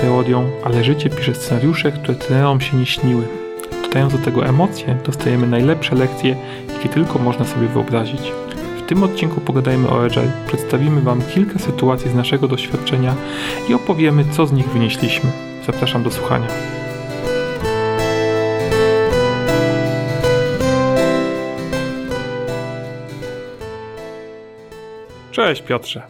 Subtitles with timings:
[0.00, 3.22] teorią, ale życie pisze scenariusze, które trenerom się nie śniły.
[3.82, 6.36] Dodając do tego emocje, dostajemy najlepsze lekcje,
[6.74, 8.32] jakie tylko można sobie wyobrazić.
[8.78, 13.14] W tym odcinku pogadajmy o Agile, przedstawimy Wam kilka sytuacji z naszego doświadczenia
[13.68, 15.30] i opowiemy, co z nich wynieśliśmy.
[15.66, 16.46] Zapraszam do słuchania.
[25.32, 26.02] Cześć Piotrze.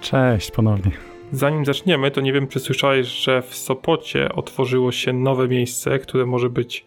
[0.00, 1.05] Cześć ponownie.
[1.32, 6.26] Zanim zaczniemy, to nie wiem, czy słyszałeś, że w Sopocie otworzyło się nowe miejsce, które
[6.26, 6.86] może być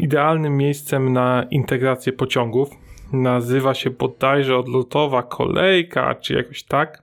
[0.00, 2.70] idealnym miejscem na integrację pociągów.
[3.12, 7.02] Nazywa się bodajże odlotowa kolejka, czy jakoś tak.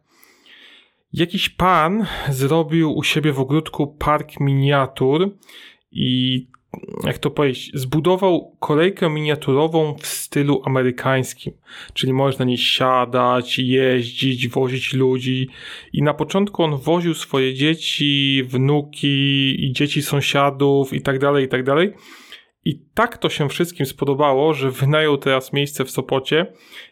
[1.13, 5.29] Jakiś pan zrobił u siebie w ogródku park miniatur
[5.91, 6.48] i
[7.03, 11.53] jak to powiedzieć, zbudował kolejkę miniaturową w stylu amerykańskim,
[11.93, 15.49] czyli możesz na niej siadać, jeździć, wozić ludzi
[15.93, 21.48] i na początku on woził swoje dzieci, wnuki i dzieci sąsiadów i tak dalej, i
[21.48, 21.93] tak dalej.
[22.65, 26.45] I tak to się wszystkim spodobało, że wynajął teraz miejsce w Sopocie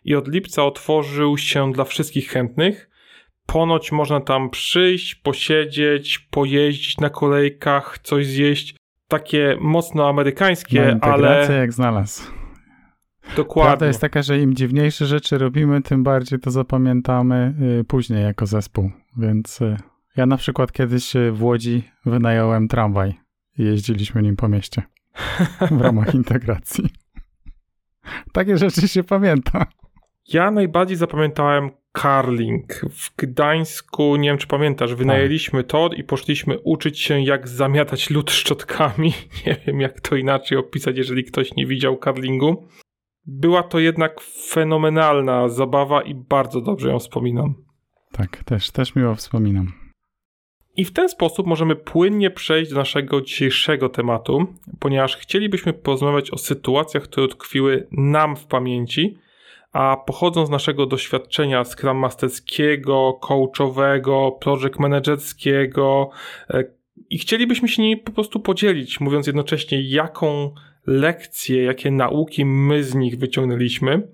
[0.06, 2.90] i od lipca otworzył się dla wszystkich chętnych.
[3.45, 8.75] Ponoć można tam przyjść, posiedzieć, pojeździć na kolejkach, coś zjeść
[9.14, 11.47] takie mocno amerykańskie, no, ale...
[11.59, 12.23] jak znalazł.
[13.36, 13.69] Dokładnie.
[13.69, 18.45] Prawda jest taka, że im dziwniejsze rzeczy robimy, tym bardziej to zapamiętamy y, później jako
[18.45, 18.91] zespół.
[19.17, 19.78] Więc y,
[20.17, 23.14] ja na przykład kiedyś y, w Łodzi wynająłem tramwaj
[23.58, 24.81] i jeździliśmy nim po mieście
[25.72, 26.89] w ramach integracji.
[28.31, 29.66] Takie rzeczy się pamięta.
[30.28, 31.72] Ja najbardziej zapamiętałem
[32.02, 32.74] Carling.
[32.92, 38.32] W Gdańsku, nie wiem czy pamiętasz, wynajęliśmy tor i poszliśmy uczyć się jak zamiatać lód
[38.32, 39.14] szczotkami.
[39.46, 42.68] Nie wiem jak to inaczej opisać, jeżeli ktoś nie widział Carlingu.
[43.26, 47.56] Była to jednak fenomenalna zabawa i bardzo dobrze ją wspominam.
[48.12, 49.72] Tak, też, też miło wspominam.
[50.76, 54.48] I w ten sposób możemy płynnie przejść do naszego dzisiejszego tematu,
[54.80, 59.18] ponieważ chcielibyśmy porozmawiać o sytuacjach, które utkwiły nam w pamięci,
[59.73, 66.09] a pochodzą z naszego doświadczenia Scrum Masterskiego, coachowego, project managerskiego
[66.50, 66.63] e,
[67.09, 70.53] i chcielibyśmy się nimi po prostu podzielić, mówiąc jednocześnie, jaką
[70.88, 74.07] lekcję, jakie nauki my z nich wyciągnęliśmy.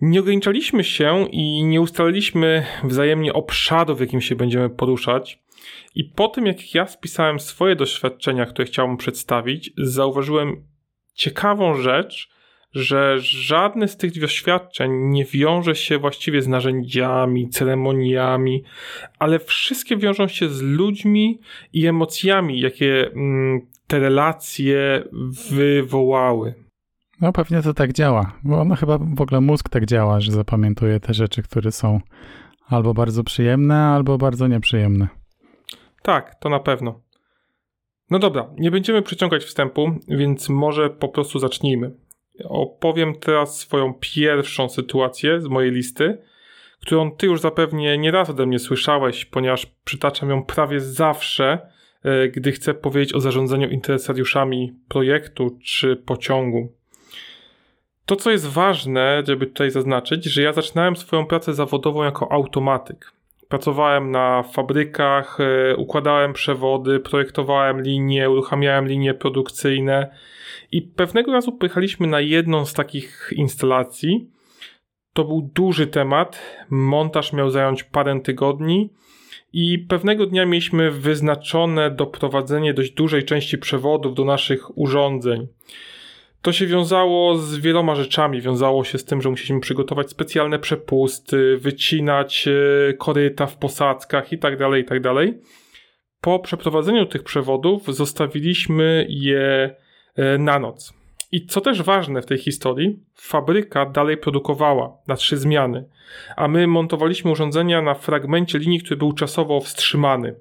[0.00, 5.38] Nie ograniczaliśmy się i nie ustaliliśmy wzajemnie obszaru, w jakim się będziemy poruszać.
[5.94, 10.64] I po tym, jak ja spisałem swoje doświadczenia, które chciałbym przedstawić, zauważyłem
[11.14, 12.30] ciekawą rzecz,
[12.76, 18.64] że żadne z tych doświadczeń nie wiąże się właściwie z narzędziami, ceremoniami,
[19.18, 21.40] ale wszystkie wiążą się z ludźmi
[21.72, 25.02] i emocjami, jakie mm, te relacje
[25.50, 26.54] wywołały.
[27.20, 31.00] No pewnie to tak działa, bo no chyba w ogóle mózg tak działa, że zapamiętuje
[31.00, 32.00] te rzeczy, które są
[32.68, 35.08] albo bardzo przyjemne, albo bardzo nieprzyjemne.
[36.02, 37.00] Tak, to na pewno.
[38.10, 42.05] No dobra, nie będziemy przeciągać wstępu, więc może po prostu zacznijmy.
[42.44, 46.18] Opowiem teraz swoją pierwszą sytuację z mojej listy,
[46.80, 51.58] którą ty już zapewnie nie raz ode mnie słyszałeś, ponieważ przytaczam ją prawie zawsze,
[52.04, 56.72] e, gdy chcę powiedzieć o zarządzaniu interesariuszami projektu czy pociągu.
[58.06, 63.12] To, co jest ważne, żeby tutaj zaznaczyć, że ja zaczynałem swoją pracę zawodową jako automatyk.
[63.48, 70.10] Pracowałem na fabrykach, e, układałem przewody, projektowałem linie, uruchamiałem linie produkcyjne
[70.72, 74.30] i pewnego razu pojechaliśmy na jedną z takich instalacji.
[75.12, 76.42] To był duży temat.
[76.70, 78.90] Montaż miał zająć parę tygodni.
[79.52, 85.48] I pewnego dnia mieliśmy wyznaczone doprowadzenie dość dużej części przewodów do naszych urządzeń.
[86.42, 88.40] To się wiązało z wieloma rzeczami.
[88.40, 94.58] Wiązało się z tym, że musieliśmy przygotować specjalne przepusty, wycinać e, koryta w posadzkach itd.,
[94.58, 95.14] tak itd.
[95.14, 95.34] Tak
[96.20, 99.74] po przeprowadzeniu tych przewodów zostawiliśmy je
[100.38, 100.94] na noc.
[101.32, 105.88] I co też ważne w tej historii, fabryka dalej produkowała na trzy zmiany,
[106.36, 110.34] a my montowaliśmy urządzenia na fragmencie linii, który był czasowo wstrzymany.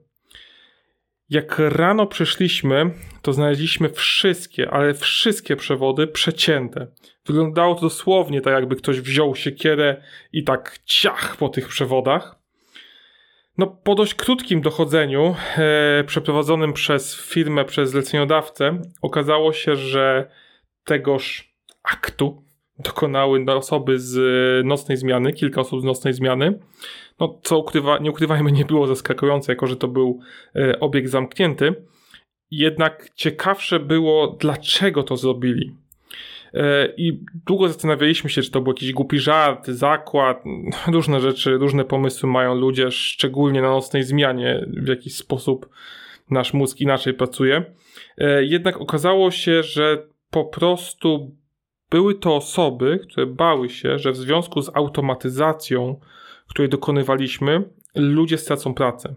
[1.30, 2.92] Jak rano przyszliśmy,
[3.22, 6.88] to znaleźliśmy wszystkie, ale wszystkie przewody przecięte.
[7.26, 10.02] Wyglądało to dosłownie tak, jakby ktoś wziął siekierę
[10.34, 12.45] i tak ciach po tych przewodach.
[13.58, 20.30] No, po dość krótkim dochodzeniu, e, przeprowadzonym przez firmę, przez zleceniodawcę, okazało się, że
[20.84, 22.44] tegoż aktu
[22.80, 24.16] dokonały osoby z
[24.66, 26.60] nocnej zmiany, kilka osób z nocnej zmiany.
[27.20, 30.20] No, co ukrywa, nie ukrywajmy, nie było zaskakujące, jako że to był
[30.56, 31.76] e, obiekt zamknięty.
[32.52, 35.76] Jednak ciekawsze było, dlaczego to zrobili.
[36.56, 40.44] E, I długo zastanawialiśmy się, czy to był jakiś głupi żart, zakład,
[40.88, 45.70] różne rzeczy, różne pomysły mają ludzie, szczególnie na nocnej zmianie, w jakiś sposób
[46.30, 47.66] nasz mózg inaczej pracuje.
[48.18, 51.36] E, jednak okazało się, że po prostu
[51.90, 56.00] były to osoby, które bały się, że w związku z automatyzacją,
[56.48, 59.16] której dokonywaliśmy, ludzie stracą pracę.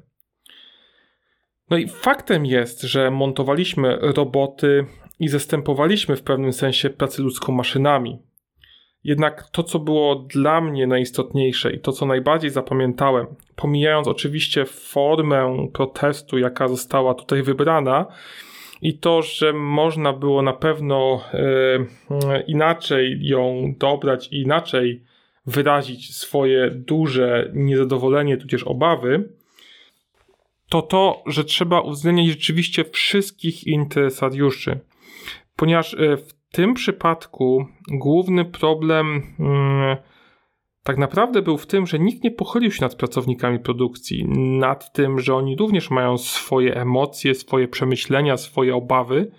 [1.70, 4.86] No i faktem jest, że montowaliśmy roboty
[5.20, 8.18] i zastępowaliśmy w pewnym sensie pracę ludzką maszynami.
[9.04, 13.26] Jednak to, co było dla mnie najistotniejsze i to, co najbardziej zapamiętałem,
[13.56, 18.06] pomijając oczywiście formę protestu, jaka została tutaj wybrana,
[18.82, 25.04] i to, że można było na pewno e, inaczej ją dobrać i inaczej
[25.46, 29.28] wyrazić swoje duże niezadowolenie, tudzież obawy,
[30.68, 34.78] to to, że trzeba uwzględniać rzeczywiście wszystkich interesariuszy.
[35.58, 39.96] Ponieważ e, w tym przypadku główny problem mm,
[40.82, 44.28] tak naprawdę był w tym, że nikt nie pochylił się nad pracownikami produkcji,
[44.58, 49.30] nad tym, że oni również mają swoje emocje, swoje przemyślenia, swoje obawy,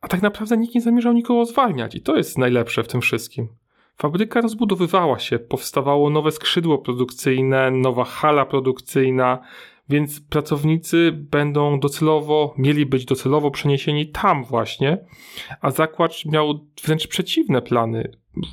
[0.00, 3.48] a tak naprawdę nikt nie zamierzał nikogo zwalniać i to jest najlepsze w tym wszystkim.
[3.96, 9.38] Fabryka rozbudowywała się, powstawało nowe skrzydło produkcyjne, nowa hala produkcyjna,
[9.88, 14.98] więc pracownicy będą docelowo, mieli być docelowo przeniesieni tam właśnie,
[15.60, 18.12] a zakład miał wręcz przeciwne plany.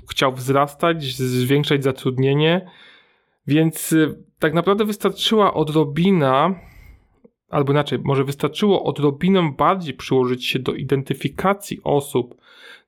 [0.09, 2.69] Chciał wzrastać, zwiększać zatrudnienie,
[3.47, 6.55] więc y, tak naprawdę wystarczyła odrobina,
[7.49, 12.35] albo inaczej, może wystarczyło odrobinę bardziej przyłożyć się do identyfikacji osób,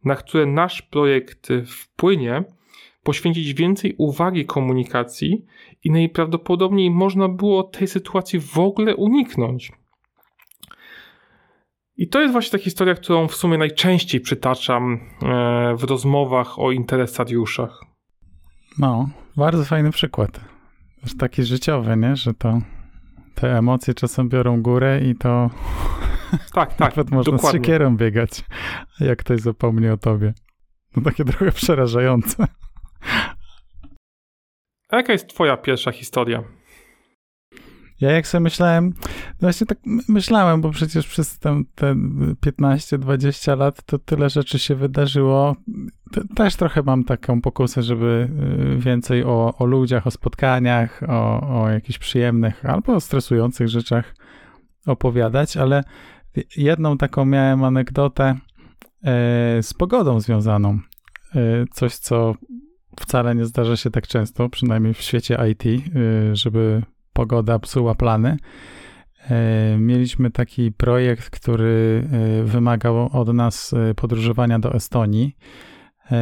[0.03, 2.43] na które nasz projekt wpłynie,
[3.05, 5.45] poświęcić więcej uwagi komunikacji
[5.83, 9.71] i najprawdopodobniej można było tej sytuacji w ogóle uniknąć.
[11.97, 16.71] I to jest właśnie ta historia, którą w sumie najczęściej przytaczam e, w rozmowach o
[16.71, 17.81] interesariuszach.
[18.77, 20.39] No, bardzo fajny przykład.
[21.01, 22.15] Też taki życiowy, nie?
[22.15, 22.59] Że to
[23.35, 25.49] te emocje czasem biorą górę i to
[26.53, 27.59] tak, tak, nawet można dokładnie.
[27.59, 28.43] z siekierą biegać,
[28.99, 30.33] jak ktoś zapomni o tobie.
[30.95, 32.47] No takie trochę przerażające.
[34.95, 36.43] A jaka jest twoja pierwsza historia?
[38.01, 38.93] Ja jak sobie myślałem,
[39.39, 39.77] właśnie tak
[40.09, 41.95] myślałem, bo przecież przez te, te
[42.45, 45.55] 15-20 lat to tyle rzeczy się wydarzyło.
[46.35, 48.29] Też trochę mam taką pokusę, żeby
[48.75, 54.15] y, więcej o, o ludziach, o spotkaniach, o, o jakichś przyjemnych albo stresujących rzeczach
[54.85, 55.83] opowiadać, ale
[56.57, 60.79] jedną taką miałem anegdotę e, z pogodą związaną.
[61.35, 62.35] E, coś, co
[62.99, 65.81] wcale nie zdarza się tak często, przynajmniej w świecie IT, y,
[66.35, 66.81] żeby
[67.13, 68.37] pogoda psuła plany.
[69.73, 72.03] Y, mieliśmy taki projekt, który
[72.39, 75.35] y, wymagał od nas podróżowania do Estonii.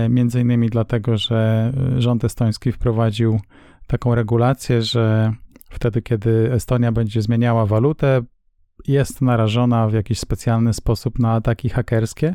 [0.10, 3.40] Między innymi dlatego, że rząd estoński wprowadził
[3.88, 5.34] taką regulację, że
[5.70, 8.22] wtedy, kiedy Estonia będzie zmieniała walutę,
[8.88, 12.34] jest narażona w jakiś specjalny sposób na ataki hakerskie.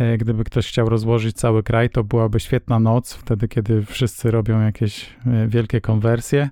[0.00, 4.60] E, gdyby ktoś chciał rozłożyć cały kraj, to byłaby świetna noc, wtedy kiedy wszyscy robią
[4.60, 6.48] jakieś e, wielkie konwersje,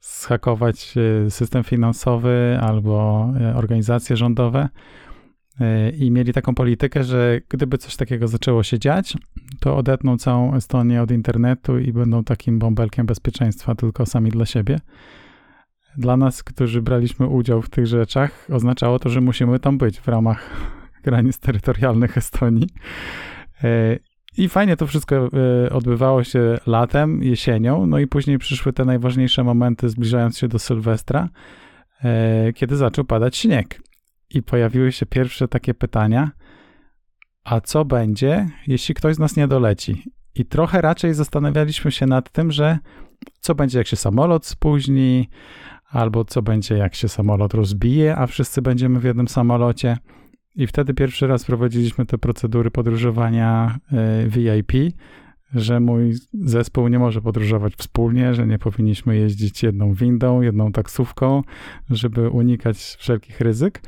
[0.00, 0.94] schakować
[1.26, 4.68] e, system finansowy albo organizacje rządowe.
[5.98, 9.16] I mieli taką politykę, że gdyby coś takiego zaczęło się dziać,
[9.60, 14.80] to odetną całą Estonię od internetu i będą takim bąbelkiem bezpieczeństwa tylko sami dla siebie.
[15.96, 20.08] Dla nas, którzy braliśmy udział w tych rzeczach, oznaczało to, że musimy tam być w
[20.08, 20.50] ramach
[21.02, 22.68] granic terytorialnych Estonii.
[23.64, 23.98] E,
[24.36, 29.44] I fajnie to wszystko e, odbywało się latem, jesienią, no i później przyszły te najważniejsze
[29.44, 31.28] momenty zbliżając się do Sylwestra,
[32.04, 33.82] e, kiedy zaczął padać śnieg.
[34.30, 36.30] I pojawiły się pierwsze takie pytania,
[37.44, 40.02] a co będzie, jeśli ktoś z nas nie doleci?
[40.34, 42.78] I trochę raczej zastanawialiśmy się nad tym, że
[43.40, 45.28] co będzie, jak się samolot spóźni,
[45.90, 49.96] albo co będzie, jak się samolot rozbije, a wszyscy będziemy w jednym samolocie.
[50.58, 54.72] I wtedy pierwszy raz prowadziliśmy te procedury podróżowania e, VIP,
[55.54, 61.42] że mój zespół nie może podróżować wspólnie, że nie powinniśmy jeździć jedną windą, jedną taksówką,
[61.90, 63.82] żeby unikać wszelkich ryzyk.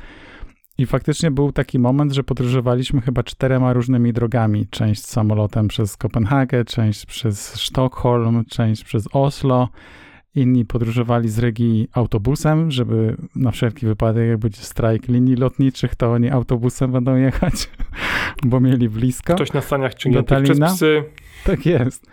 [0.77, 4.67] I faktycznie był taki moment, że podróżowaliśmy chyba czterema różnymi drogami.
[4.69, 9.69] Część samolotem przez Kopenhagę, część przez Sztokholm, część przez Oslo
[10.35, 16.11] Inni podróżowali z Rygi autobusem, żeby na wszelki wypadek, jak będzie strajk linii lotniczych, to
[16.11, 17.69] oni autobusem będą jechać,
[18.49, 19.35] bo mieli blisko.
[19.35, 21.03] Ktoś na staniach ciągnięty przez psy.
[21.45, 22.07] Tak jest.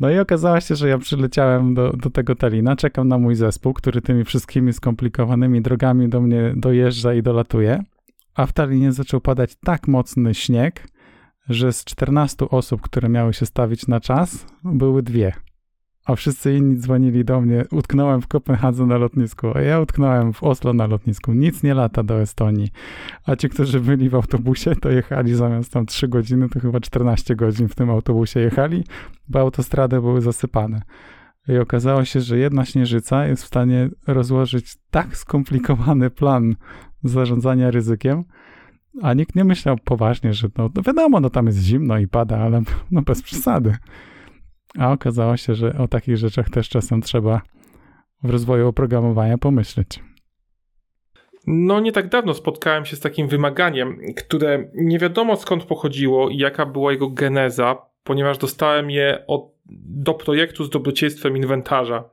[0.00, 3.72] No i okazało się, że ja przyleciałem do, do tego Talina, czekam na mój zespół,
[3.72, 7.82] który tymi wszystkimi skomplikowanymi drogami do mnie dojeżdża i dolatuje.
[8.34, 10.88] A w Talinie zaczął padać tak mocny śnieg,
[11.48, 15.32] że z 14 osób, które miały się stawić na czas, były dwie.
[16.04, 17.64] A wszyscy inni dzwonili do mnie.
[17.70, 21.32] Utknąłem w Kopenhadze na lotnisku, a ja utknąłem w Oslo na lotnisku.
[21.32, 22.68] Nic nie lata do Estonii.
[23.26, 27.36] A ci, którzy byli w autobusie, to jechali zamiast tam 3 godziny, to chyba 14
[27.36, 28.84] godzin w tym autobusie jechali,
[29.28, 30.82] bo autostrady były zasypane.
[31.48, 36.56] I okazało się, że jedna śnieżyca jest w stanie rozłożyć tak skomplikowany plan
[37.04, 38.24] zarządzania ryzykiem,
[39.02, 42.38] a nikt nie myślał poważnie, że no, no wiadomo, no tam jest zimno i pada,
[42.38, 43.76] ale no bez przesady.
[44.78, 47.40] A okazało się, że o takich rzeczach też czasem trzeba
[48.22, 50.00] w rozwoju oprogramowania pomyśleć.
[51.46, 56.36] No, nie tak dawno spotkałem się z takim wymaganiem, które nie wiadomo skąd pochodziło i
[56.36, 59.52] jaka była jego geneza, ponieważ dostałem je od,
[59.86, 62.04] do projektu z dobrodziejstwem inwentarza.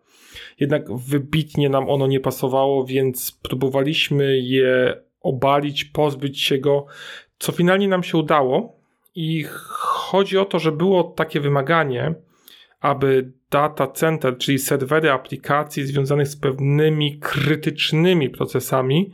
[0.60, 6.86] Jednak wybitnie nam ono nie pasowało, więc próbowaliśmy je obalić, pozbyć się go,
[7.40, 8.80] co finalnie nam się udało.
[9.16, 12.14] I chodzi o to, że było takie wymaganie,
[12.80, 19.14] aby data center, czyli serwery aplikacji związanych z pewnymi krytycznymi procesami,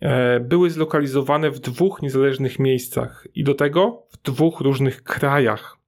[0.00, 5.78] e, były zlokalizowane w dwóch niezależnych miejscach i do tego w dwóch różnych krajach.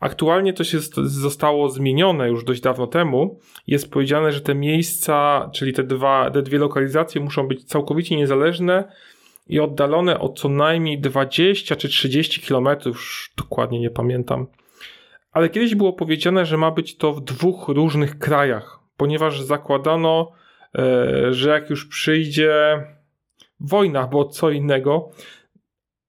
[0.00, 3.40] Aktualnie to się zostało zmienione już dość dawno temu.
[3.66, 8.92] Jest powiedziane, że te miejsca, czyli te, dwa, te dwie lokalizacje muszą być całkowicie niezależne
[9.48, 14.46] i oddalone o co najmniej 20 czy 30 kilometrów, dokładnie nie pamiętam.
[15.32, 20.32] Ale kiedyś było powiedziane, że ma być to w dwóch różnych krajach, ponieważ zakładano,
[20.78, 22.84] e, że jak już przyjdzie
[23.60, 25.10] wojna, bo co innego,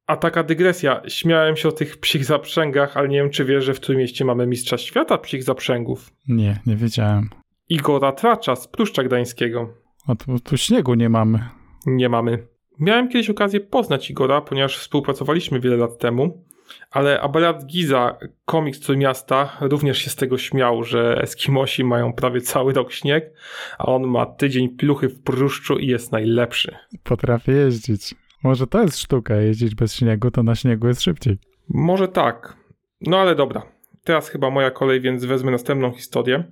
[0.08, 1.01] a taka dygresja.
[1.08, 4.25] Śmiałem się o tych psich zaprzęgach, ale nie wiem, czy wiesz, że w którym mieście
[4.25, 6.12] mamy mistrza świata psich zaprzęgów.
[6.27, 7.30] Nie, nie wiedziałem.
[7.70, 9.74] Igora Tracza z Pruszcza Gdańskiego.
[10.08, 11.39] A tu, tu śniegu nie mamy.
[11.86, 12.48] Nie mamy.
[12.80, 16.46] Miałem kiedyś okazję poznać Igora, ponieważ współpracowaliśmy wiele lat temu,
[16.92, 22.74] ale Abelard Giza, komiks miasta, również się z tego śmiał, że Eskimosi mają prawie cały
[22.74, 23.34] rok śnieg,
[23.77, 26.75] a on ma tydzień pluchy w pruszczu i jest najlepszy.
[27.03, 28.15] Potrafię jeździć.
[28.44, 31.38] Może to jest sztuka, jeździć bez śniegu, to na śniegu jest szybciej.
[31.70, 32.58] Może tak.
[33.01, 33.62] No ale dobra.
[34.03, 36.44] Teraz chyba moja kolej, więc wezmę następną historię.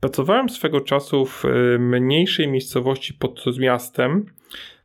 [0.00, 4.26] Pracowałem swego czasu w y, mniejszej miejscowości pod miastem.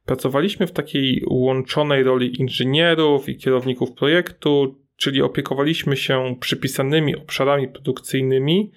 [0.06, 8.72] Pracowaliśmy w takiej łączonej roli inżynierów i kierowników projektu, czyli opiekowaliśmy się przypisanymi obszarami produkcyjnymi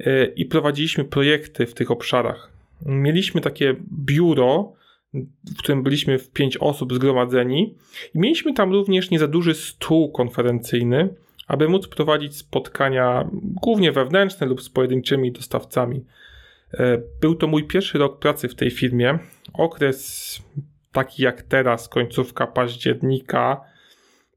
[0.00, 2.52] y, i prowadziliśmy projekty w tych obszarach.
[2.86, 4.72] Mieliśmy takie biuro,
[5.54, 7.74] w którym byliśmy w pięć osób zgromadzeni
[8.14, 11.08] i mieliśmy tam również nie za duży stół konferencyjny,
[11.46, 16.04] aby móc prowadzić spotkania głównie wewnętrzne lub z pojedynczymi dostawcami.
[16.74, 19.18] E, był to mój pierwszy rok pracy w tej firmie.
[19.58, 20.42] Okres
[20.92, 23.60] taki jak teraz, końcówka października.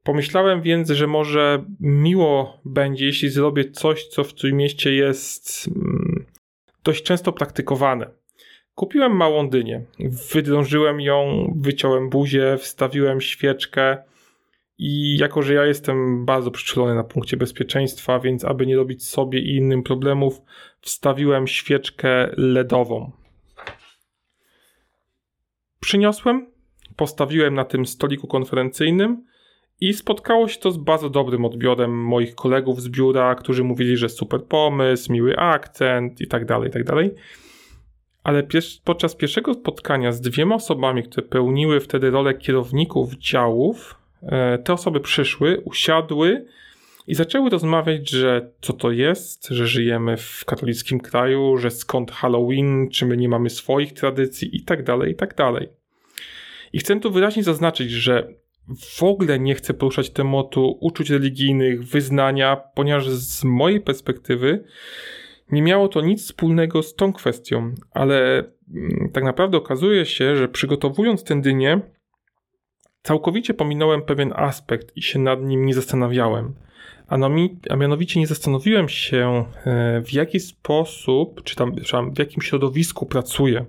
[0.02, 6.26] Pomyślałem więc, że może miło będzie, jeśli zrobię coś, co w Trójmieście jest mm,
[6.84, 8.10] dość często praktykowane.
[8.74, 9.84] Kupiłem małą dynię.
[10.32, 13.98] Wydrążyłem ją, wyciąłem buzię, wstawiłem świeczkę
[14.78, 19.40] i jako, że ja jestem bardzo przyczulony na punkcie bezpieczeństwa, więc aby nie robić sobie
[19.40, 20.42] i innym problemów,
[20.80, 23.19] wstawiłem świeczkę LEDową.
[25.80, 26.46] Przyniosłem,
[26.96, 29.24] postawiłem na tym stoliku konferencyjnym
[29.80, 34.08] i spotkało się to z bardzo dobrym odbiorem moich kolegów z biura, którzy mówili, że
[34.08, 37.14] super pomysł, miły akcent i tak dalej, i tak dalej.
[38.24, 38.42] Ale
[38.84, 45.00] podczas pierwszego spotkania z dwiema osobami, które pełniły wtedy rolę kierowników działów, e, te osoby
[45.00, 46.46] przyszły, usiadły
[47.06, 52.88] i zaczęły rozmawiać, że co to jest, że żyjemy w katolickim kraju, że skąd Halloween,
[52.90, 55.68] czy my nie mamy swoich tradycji i tak dalej, i tak dalej.
[56.72, 58.34] I chcę tu wyraźnie zaznaczyć, że
[58.78, 64.64] w ogóle nie chcę poruszać tematu uczuć religijnych, wyznania, ponieważ z mojej perspektywy
[65.52, 70.48] nie miało to nic wspólnego z tą kwestią, ale mm, tak naprawdę okazuje się, że
[70.48, 71.80] przygotowując tę dynię,
[73.02, 76.54] całkowicie pominąłem pewien aspekt i się nad nim nie zastanawiałem.
[77.70, 81.74] A mianowicie nie zastanowiłem się, e, w jaki sposób, czy tam
[82.14, 83.64] w jakim środowisku pracuję.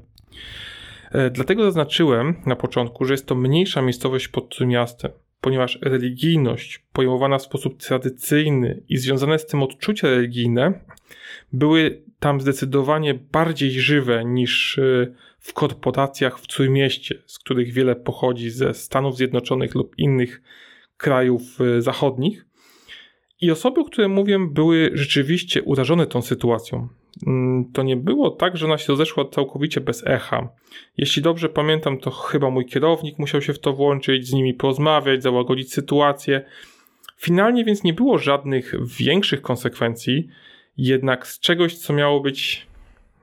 [1.11, 7.37] E, dlatego zaznaczyłem na początku, że jest to mniejsza miejscowość pod miastem, ponieważ religijność pojmowana
[7.37, 10.79] w sposób tradycyjny i związane z tym odczucia religijne
[11.53, 18.49] były tam zdecydowanie bardziej żywe niż y, w korporacjach w Trójmieście, z których wiele pochodzi
[18.49, 20.41] ze Stanów Zjednoczonych lub innych
[20.97, 21.41] krajów
[21.79, 22.50] zachodnich.
[23.41, 26.87] I osoby, o których mówię, były rzeczywiście urażone tą sytuacją.
[27.27, 30.49] Mm, to nie było tak, że ona się rozeszła całkowicie bez echa.
[30.97, 35.23] Jeśli dobrze pamiętam, to chyba mój kierownik musiał się w to włączyć, z nimi porozmawiać,
[35.23, 36.45] załagodzić sytuację.
[37.17, 40.27] Finalnie więc nie było żadnych większych konsekwencji,
[40.77, 42.67] jednak z czegoś, co miało być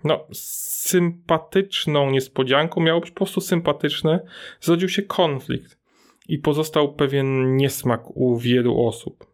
[0.05, 4.21] no, sympatyczną niespodzianką, miało być po prostu sympatyczne,
[4.61, 5.79] zrodził się konflikt
[6.29, 9.28] i pozostał pewien niesmak u wielu osób.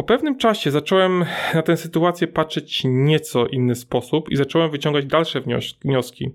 [0.00, 5.40] Po pewnym czasie zacząłem na tę sytuację patrzeć nieco inny sposób i zacząłem wyciągać dalsze
[5.84, 6.30] wnioski.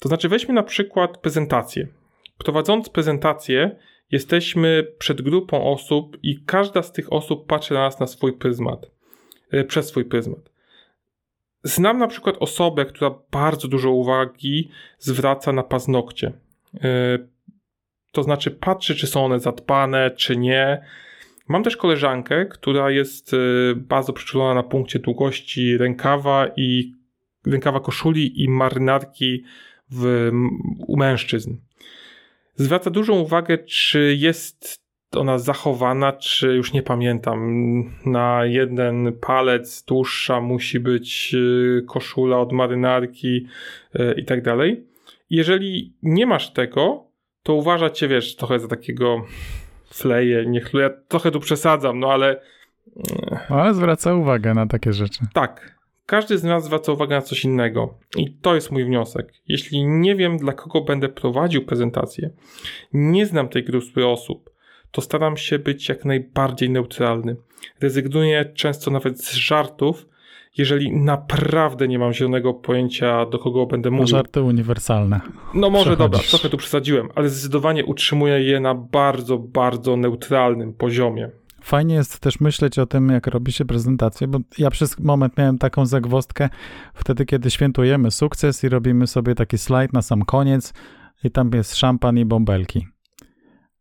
[0.00, 1.88] To znaczy, weźmy na przykład prezentację.
[2.38, 3.76] Prowadząc prezentację,
[4.10, 8.90] jesteśmy przed grupą osób i każda z tych osób patrzy na nas na swój pryzmat,
[9.50, 10.50] e, przez swój pryzmat.
[11.64, 16.32] Znam na przykład osobę, która bardzo dużo uwagi zwraca na paznokcie.
[16.74, 17.18] E,
[18.12, 20.84] to znaczy patrzy, czy są one zadbane, czy nie.
[21.48, 23.36] Mam też koleżankę, która jest e,
[23.76, 26.94] bardzo przyczulona na punkcie długości rękawa i
[27.46, 29.44] rękawa koszuli i marynarki
[29.90, 30.30] w,
[30.78, 31.56] u mężczyzn.
[32.54, 34.84] Zwraca dużą uwagę, czy jest
[35.16, 37.40] ona zachowana, czy już nie pamiętam.
[38.06, 43.46] Na jeden palec dłuższa musi być e, koszula od marynarki
[44.16, 44.86] i tak dalej.
[45.30, 47.04] Jeżeli nie masz tego,
[47.42, 49.24] to uważa cię, wiesz, trochę za takiego
[49.90, 52.40] fleje, niech ja trochę tu przesadzam, no ale...
[53.48, 55.20] Ale zwraca uwagę na takie rzeczy.
[55.32, 55.74] Tak.
[56.06, 57.98] Każdy z nas zwraca uwagę na coś innego.
[58.16, 59.32] I to jest mój wniosek.
[59.48, 62.30] Jeśli nie wiem, dla kogo będę prowadził prezentację,
[62.92, 64.50] nie znam tej grupy osób,
[64.90, 67.36] to staram się być jak najbardziej neutralny.
[67.80, 70.06] Rezygnuję często nawet z żartów,
[70.58, 74.06] jeżeli naprawdę nie mam zielonego pojęcia, do kogo będę mówił.
[74.06, 75.20] Żarty uniwersalne.
[75.54, 81.30] No może dobra, trochę tu przesadziłem, ale zdecydowanie utrzymuję je na bardzo, bardzo neutralnym poziomie.
[81.62, 85.58] Fajnie jest też myśleć o tym, jak robi się prezentację, bo ja przez moment miałem
[85.58, 86.48] taką zagwostkę
[86.94, 90.74] wtedy, kiedy świętujemy sukces i robimy sobie taki slajd na sam koniec
[91.24, 92.86] i tam jest szampan i bąbelki.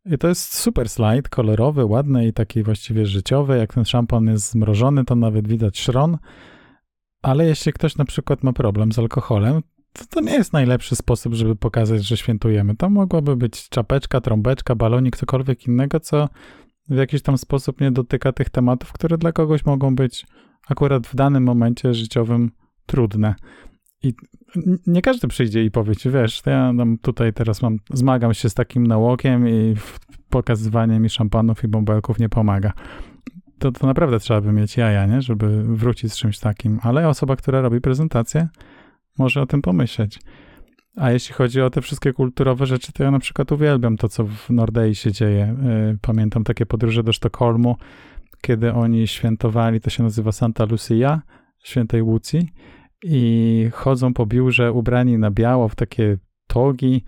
[0.06, 3.58] I to jest super slajd, kolorowy, ładny i taki właściwie życiowy.
[3.58, 6.18] Jak ten szampan jest zmrożony, to nawet widać szron.
[7.24, 9.62] Ale jeśli ktoś na przykład ma problem z alkoholem,
[9.94, 12.76] to, to nie jest najlepszy sposób, żeby pokazać, że świętujemy.
[12.76, 16.30] To mogłaby być czapeczka, trąbeczka, balonik, cokolwiek innego, co
[16.90, 20.26] w jakiś tam sposób nie dotyka tych tematów, które dla kogoś mogą być
[20.70, 22.52] akurat w danym momencie życiowym
[22.86, 23.36] trudne.
[24.04, 24.14] I
[24.88, 28.88] nie każdy przyjdzie i powie ci, wiesz, ja tutaj teraz mam, zmagam się z takim
[28.88, 29.76] nałokiem i
[30.30, 32.74] pokazywanie mi szampanów i bąbelków nie pomaga
[33.64, 35.22] to, to naprawdę trzeba by mieć jaja, nie?
[35.22, 36.80] żeby wrócić z czymś takim.
[36.82, 38.48] Ale osoba, która robi prezentację,
[39.18, 40.20] może o tym pomyśleć.
[40.96, 44.24] A jeśli chodzi o te wszystkie kulturowe rzeczy, to ja na przykład uwielbiam to, co
[44.26, 45.56] w Nordei się dzieje.
[45.94, 47.78] Y, pamiętam takie podróże do Sztokholmu,
[48.42, 51.22] kiedy oni świętowali, to się nazywa Santa Lucia,
[51.64, 52.50] świętej Łucji,
[53.04, 57.04] i chodzą po biurze ubrani na biało w takie togi,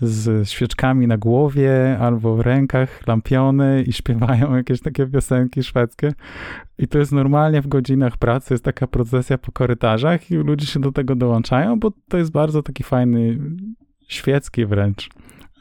[0.00, 6.12] z świeczkami na głowie albo w rękach, lampiony i śpiewają jakieś takie piosenki szwedzkie.
[6.78, 10.80] I to jest normalnie w godzinach pracy, jest taka procesja po korytarzach i ludzie się
[10.80, 13.38] do tego dołączają, bo to jest bardzo taki fajny,
[14.08, 15.08] świecki wręcz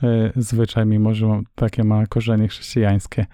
[0.04, 3.26] e, zwyczaj, mimo że takie ma korzenie chrześcijańskie.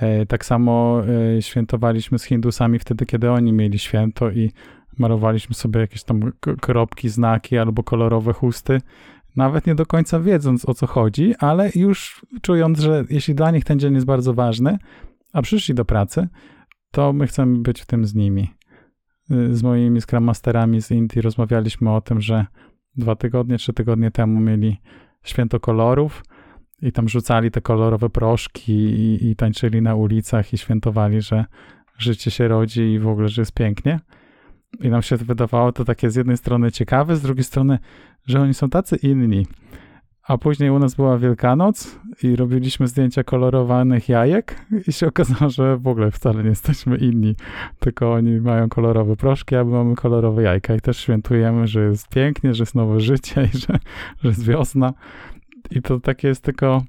[0.00, 1.02] E, tak samo
[1.36, 4.52] e, świętowaliśmy z Hindusami wtedy, kiedy oni mieli święto i
[4.98, 8.80] malowaliśmy sobie jakieś tam kropki, znaki albo kolorowe chusty
[9.36, 13.64] nawet nie do końca wiedząc o co chodzi, ale już czując, że jeśli dla nich
[13.64, 14.78] ten dzień jest bardzo ważny,
[15.32, 16.28] a przyszli do pracy,
[16.90, 18.50] to my chcemy być w tym z nimi.
[19.50, 22.46] Z moimi Scrum Masterami z Indii rozmawialiśmy o tym, że
[22.96, 24.80] dwa tygodnie, trzy tygodnie temu mieli
[25.22, 26.24] święto kolorów
[26.82, 31.44] i tam rzucali te kolorowe proszki i, i tańczyli na ulicach i świętowali, że
[31.98, 34.00] życie się rodzi i w ogóle, że jest pięknie.
[34.80, 37.78] I nam się wydawało to takie z jednej strony ciekawe, z drugiej strony
[38.26, 39.46] że oni są tacy inni.
[40.26, 45.76] A później u nas była Wielkanoc i robiliśmy zdjęcia kolorowanych jajek i się okazało, że
[45.76, 47.36] w ogóle wcale nie jesteśmy inni,
[47.78, 52.08] tylko oni mają kolorowe proszki, a my mamy kolorowe jajka i też świętujemy, że jest
[52.08, 53.78] pięknie, że jest nowe życie i że,
[54.22, 54.92] że jest wiosna.
[55.70, 56.82] I to takie jest tylko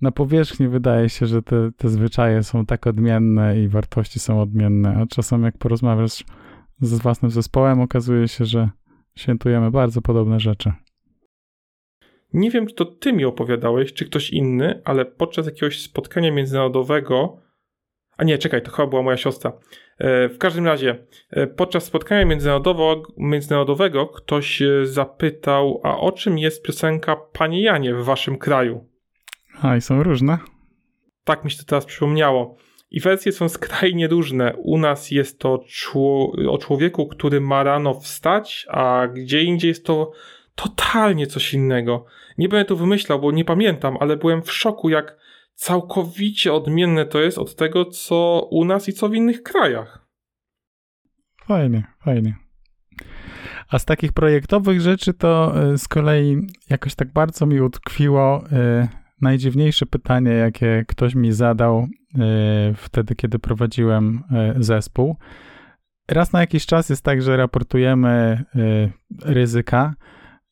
[0.00, 4.96] na powierzchni wydaje się, że te, te zwyczaje są tak odmienne i wartości są odmienne,
[4.96, 6.24] a czasem jak porozmawiasz
[6.80, 8.70] z własnym zespołem, okazuje się, że
[9.16, 10.72] świętujemy bardzo podobne rzeczy.
[12.32, 17.36] Nie wiem, czy to ty mi opowiadałeś, czy ktoś inny, ale podczas jakiegoś spotkania międzynarodowego.
[18.16, 19.52] A nie, czekaj, to chyba była moja siostra.
[19.98, 26.62] E, w każdym razie, e, podczas spotkania międzynarodowego, międzynarodowego ktoś zapytał, a o czym jest
[26.62, 28.86] piosenka Panie Janie w waszym kraju?
[29.62, 30.38] A, i są różne.
[31.24, 32.56] Tak mi się to teraz przypomniało.
[32.90, 34.54] I wersje są skrajnie różne.
[34.56, 35.64] U nas jest to
[36.48, 40.12] o człowieku, który ma rano wstać, a gdzie indziej jest to
[40.54, 42.04] totalnie coś innego.
[42.38, 45.16] Nie będę tu wymyślał, bo nie pamiętam, ale byłem w szoku, jak
[45.54, 50.06] całkowicie odmienne to jest od tego, co u nas i co w innych krajach.
[51.46, 52.36] Fajnie, fajnie.
[53.70, 56.36] A z takich projektowych rzeczy to y, z kolei
[56.70, 58.88] jakoś tak bardzo mi utkwiło y,
[59.20, 62.18] najdziwniejsze pytanie, jakie ktoś mi zadał y,
[62.74, 64.22] wtedy, kiedy prowadziłem
[64.56, 65.16] zespół.
[66.08, 68.44] Raz na jakiś czas jest tak, że raportujemy
[69.24, 69.94] ryzyka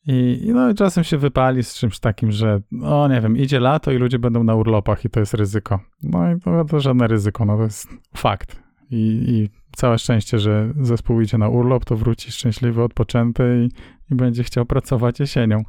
[0.07, 3.97] i, no, czasem się wypali z czymś takim, że o nie wiem, idzie lato i
[3.97, 5.79] ludzie będą na urlopach i to jest ryzyko.
[6.03, 8.61] No i to, to żadne ryzyko, no to jest fakt.
[8.91, 14.15] I, I, całe szczęście, że zespół idzie na urlop, to wróci szczęśliwy, odpoczęty i, i
[14.15, 15.63] będzie chciał pracować jesienią.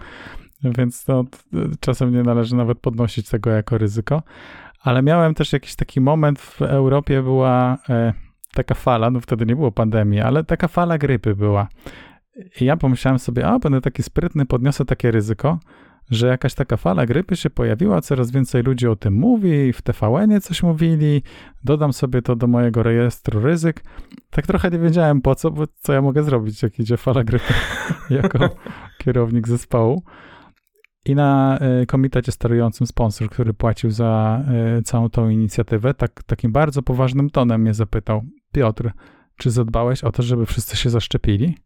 [0.65, 1.25] Więc to
[1.81, 4.23] czasem nie należy nawet podnosić tego jako ryzyko.
[4.83, 8.13] Ale miałem też jakiś taki moment w Europie, była e,
[8.55, 11.69] taka fala, no wtedy nie było pandemii, ale taka fala grypy była.
[12.61, 15.59] I ja pomyślałem sobie, a będę taki sprytny, podniosę takie ryzyko,
[16.11, 20.41] że jakaś taka fala grypy się pojawiła, coraz więcej ludzi o tym mówi, w TVN-ie
[20.41, 21.23] coś mówili,
[21.65, 23.85] dodam sobie to do mojego rejestru ryzyk.
[24.31, 27.55] Tak trochę nie wiedziałem po co, bo co ja mogę zrobić, jak idzie fala grypy
[28.11, 28.51] jako
[28.99, 30.03] kierownik zespołu.
[31.09, 34.43] I na y, komitecie sterującym sponsor, który płacił za
[34.79, 38.91] y, całą tą inicjatywę, tak, takim bardzo poważnym tonem mnie zapytał: Piotr,
[39.37, 41.57] czy zadbałeś o to, żeby wszyscy się zaszczepili?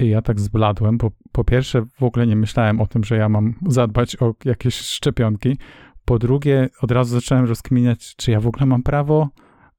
[0.00, 3.28] I ja tak zbladłem, bo po pierwsze w ogóle nie myślałem o tym, że ja
[3.28, 5.58] mam zadbać o jakieś szczepionki.
[6.04, 9.28] Po drugie, od razu zacząłem rozkminiać, czy ja w ogóle mam prawo.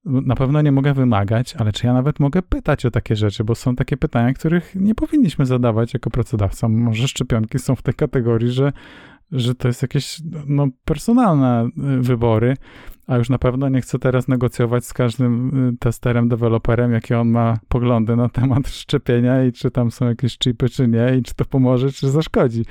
[0.06, 3.56] Na pewno nie mogę wymagać, ale czy ja nawet mogę pytać o takie rzeczy, bo
[3.56, 6.68] są takie pytania, których nie powinniśmy zadawać jako pracodawca.
[6.70, 8.74] Może szczepionki są w tej kategorii, że,
[9.32, 12.54] że to jest jakieś no, personalne y, wybory,
[13.08, 17.30] a już na pewno nie chcę teraz negocjować z każdym y, testerem, deweloperem, jakie on
[17.30, 21.36] ma poglądy na temat szczepienia i czy tam są jakieś chipy, czy nie, i czy
[21.36, 22.66] to pomoże, czy zaszkodzi.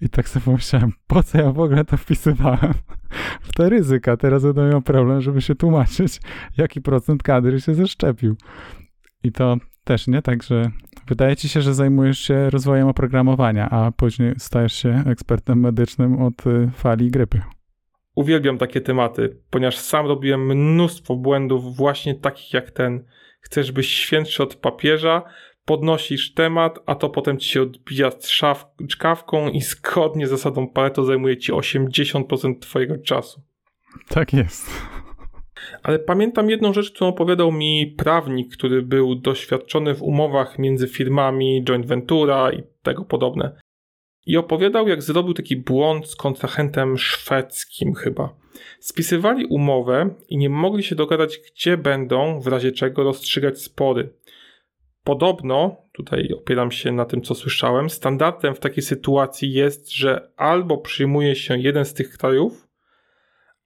[0.00, 2.74] I tak sobie pomyślałem, po co ja w ogóle to wpisywałem
[3.42, 4.16] w te ryzyka.
[4.16, 6.20] Teraz będę miał problem, żeby się tłumaczyć,
[6.56, 8.36] jaki procent kadry się zaszczepił.
[9.22, 10.70] I to też nie tak, że
[11.06, 16.46] wydaje ci się, że zajmujesz się rozwojem oprogramowania, a później stajesz się ekspertem medycznym od
[16.46, 17.42] y, fali grypy.
[18.14, 23.04] Uwielbiam takie tematy, ponieważ sam robiłem mnóstwo błędów właśnie takich jak ten.
[23.40, 25.22] Chcesz być świętszy od papieża,
[25.68, 28.10] podnosisz temat, a to potem ci się odbija
[28.88, 33.40] czkawką i zgodnie z zasadą Pareto zajmuje ci 80% twojego czasu.
[34.08, 34.70] Tak jest.
[35.82, 41.64] Ale pamiętam jedną rzecz, którą opowiadał mi prawnik, który był doświadczony w umowach między firmami,
[41.64, 43.60] joint ventura i tego podobne
[44.28, 48.34] i opowiadał, jak zrobił taki błąd z kontrahentem szwedzkim chyba.
[48.80, 54.12] Spisywali umowę i nie mogli się dogadać, gdzie będą w razie czego rozstrzygać spory.
[55.08, 60.78] Podobno, tutaj opieram się na tym, co słyszałem, standardem w takiej sytuacji jest, że albo
[60.78, 62.68] przyjmuje się jeden z tych krajów,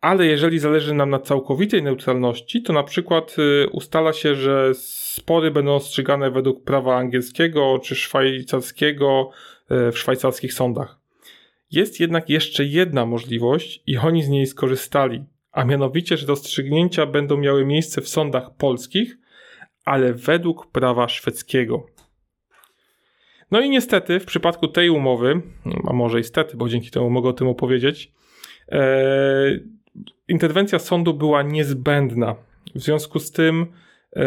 [0.01, 5.51] ale jeżeli zależy nam na całkowitej neutralności, to na przykład y, ustala się, że spory
[5.51, 9.31] będą rozstrzygane według prawa angielskiego czy szwajcarskiego,
[9.73, 10.99] E, w szwajcarskich sądach.
[11.71, 17.37] Jest jednak jeszcze jedna możliwość i oni z niej skorzystali, a mianowicie, że rozstrzygnięcia będą
[17.37, 19.19] miały miejsce w sądach polskich,
[19.85, 21.87] ale według prawa szwedzkiego.
[23.51, 25.43] No i niestety w przypadku tej umowy,
[25.87, 28.13] a może i stety, bo dzięki temu mogę o tym opowiedzieć,
[28.69, 29.59] e,
[30.29, 32.35] interwencja sądu była niezbędna.
[32.75, 33.67] W związku z tym
[34.17, 34.23] e,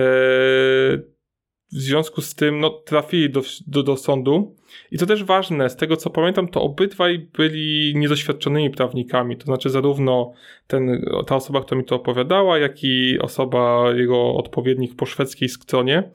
[1.76, 4.56] w związku z tym no, trafili do, do, do sądu.
[4.92, 9.38] I to też ważne, z tego co pamiętam, to obydwaj byli niedoświadczonymi prawnikami.
[9.38, 10.32] To znaczy, zarówno
[10.68, 16.12] ten, ta osoba, która mi to opowiadała, jak i osoba, jego odpowiednik po szwedzkiej stronie.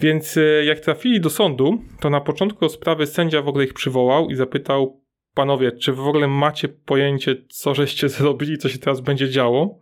[0.00, 4.30] Więc e, jak trafili do sądu, to na początku sprawy sędzia w ogóle ich przywołał
[4.30, 5.00] i zapytał:
[5.34, 9.78] Panowie, czy w ogóle macie pojęcie, co żeście zrobili, co się teraz będzie działo?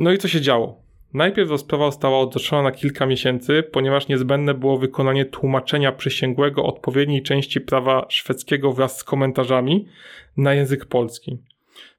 [0.00, 0.83] No i co się działo?
[1.14, 7.60] Najpierw rozprawa została odroczona na kilka miesięcy, ponieważ niezbędne było wykonanie tłumaczenia przysięgłego odpowiedniej części
[7.60, 9.88] prawa szwedzkiego wraz z komentarzami
[10.36, 11.38] na język polski.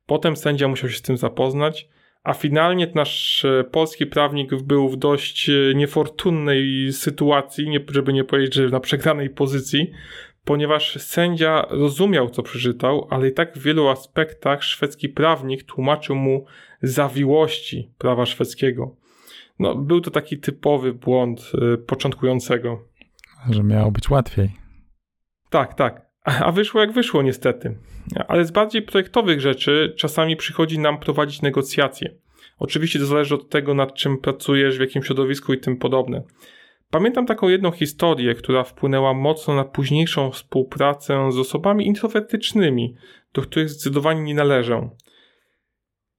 [0.06, 1.88] Potem sędzia musiał się z tym zapoznać,
[2.23, 8.54] a finalnie nasz e, polski prawnik był w dość e, niefortunnej sytuacji, żeby nie powiedzieć,
[8.54, 9.91] że na przegranej pozycji,
[10.45, 16.45] ponieważ sędzia rozumiał, co przeczytał, ale i tak w wielu aspektach szwedzki prawnik tłumaczył mu
[16.82, 19.04] zawiłości prawa szwedzkiego.
[19.59, 22.81] No, był to taki typowy błąd y, początkującego.
[23.49, 24.51] Że miało być łatwiej.
[25.49, 26.05] Tak, tak.
[26.23, 27.77] A wyszło jak wyszło, niestety.
[28.27, 32.15] Ale z bardziej projektowych rzeczy czasami przychodzi nam prowadzić negocjacje.
[32.59, 36.23] Oczywiście to zależy od tego, nad czym pracujesz, w jakim środowisku i tym podobne.
[36.89, 42.95] Pamiętam taką jedną historię, która wpłynęła mocno na późniejszą współpracę z osobami introwertycznymi,
[43.33, 44.89] do których zdecydowanie nie należę.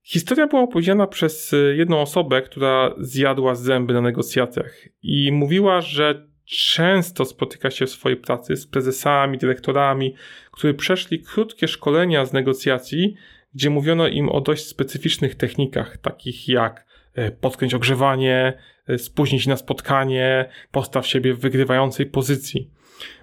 [0.08, 6.26] Historia była opowiedziana przez y, jedną osobę, która zjadła zęby na negocjacjach i mówiła, że
[6.44, 10.14] często spotyka się w swojej pracy z prezesami, dyrektorami,
[10.50, 13.14] którzy przeszli krótkie szkolenia z negocjacji,
[13.54, 19.50] gdzie mówiono im o dość specyficznych technikach, takich jak e, podkręć ogrzewanie, e, spóźnij się
[19.50, 22.70] na spotkanie, postaw siebie w wygrywającej pozycji.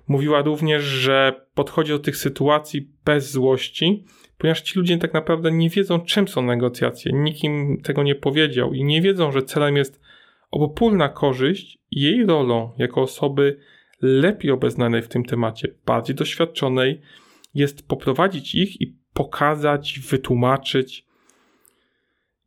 [0.07, 4.05] Mówiła również, że podchodzi do tych sytuacji bez złości,
[4.43, 7.11] ponieważ ci ludzie tak naprawdę nie wiedzą, czym są negocjacje.
[7.13, 10.01] Nikt im tego nie powiedział i nie wiedzą, że celem jest
[10.51, 13.57] obopólna korzyść i jej rolą jako osoby
[14.01, 17.01] lepiej obeznanej w tym temacie, bardziej doświadczonej,
[17.55, 21.05] jest poprowadzić ich i pokazać, wytłumaczyć.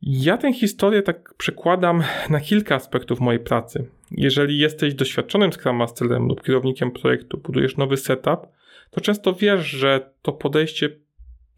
[0.01, 3.87] Ja tę historię tak przekładam na kilka aspektów mojej pracy.
[4.11, 8.47] Jeżeli jesteś doświadczonym Scrum Masterem lub kierownikiem projektu, budujesz nowy setup,
[8.91, 11.06] to często wiesz, że to podejście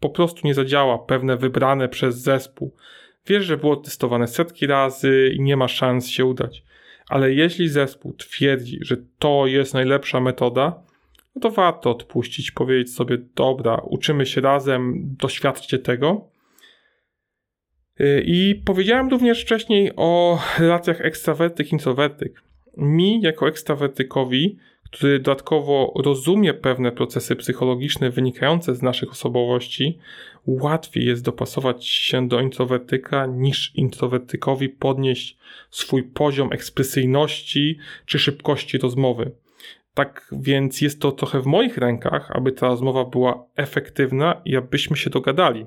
[0.00, 2.74] po prostu nie zadziała, pewne wybrane przez zespół.
[3.26, 6.64] Wiesz, że było testowane setki razy i nie ma szans się udać.
[7.08, 10.82] Ale jeśli zespół twierdzi, że to jest najlepsza metoda,
[11.34, 16.30] no to warto odpuścić, powiedzieć sobie, dobra, uczymy się razem, doświadczcie tego.
[18.00, 22.42] Y, I powiedziałem również wcześniej o relacjach ekstrawertyk-introwertyk.
[22.76, 24.58] Mi, jako ekstrawertykowi,
[24.90, 29.98] który dodatkowo rozumie pewne procesy psychologiczne wynikające z naszych osobowości,
[30.46, 35.38] łatwiej jest dopasować się do introwertyka niż introwertykowi podnieść
[35.70, 39.30] swój poziom ekspresyjności czy szybkości rozmowy.
[39.94, 44.96] Tak więc jest to trochę w moich rękach, aby ta rozmowa była efektywna i abyśmy
[44.96, 45.66] się dogadali.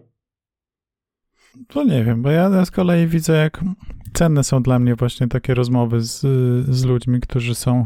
[1.67, 3.59] To nie wiem, bo ja z kolei widzę, jak
[4.13, 6.19] cenne są dla mnie właśnie takie rozmowy z,
[6.75, 7.85] z ludźmi, którzy są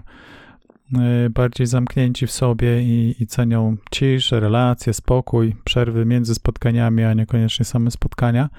[1.30, 7.65] bardziej zamknięci w sobie i, i cenią ciszę, relacje, spokój, przerwy między spotkaniami, a niekoniecznie
[7.65, 8.50] same spotkania.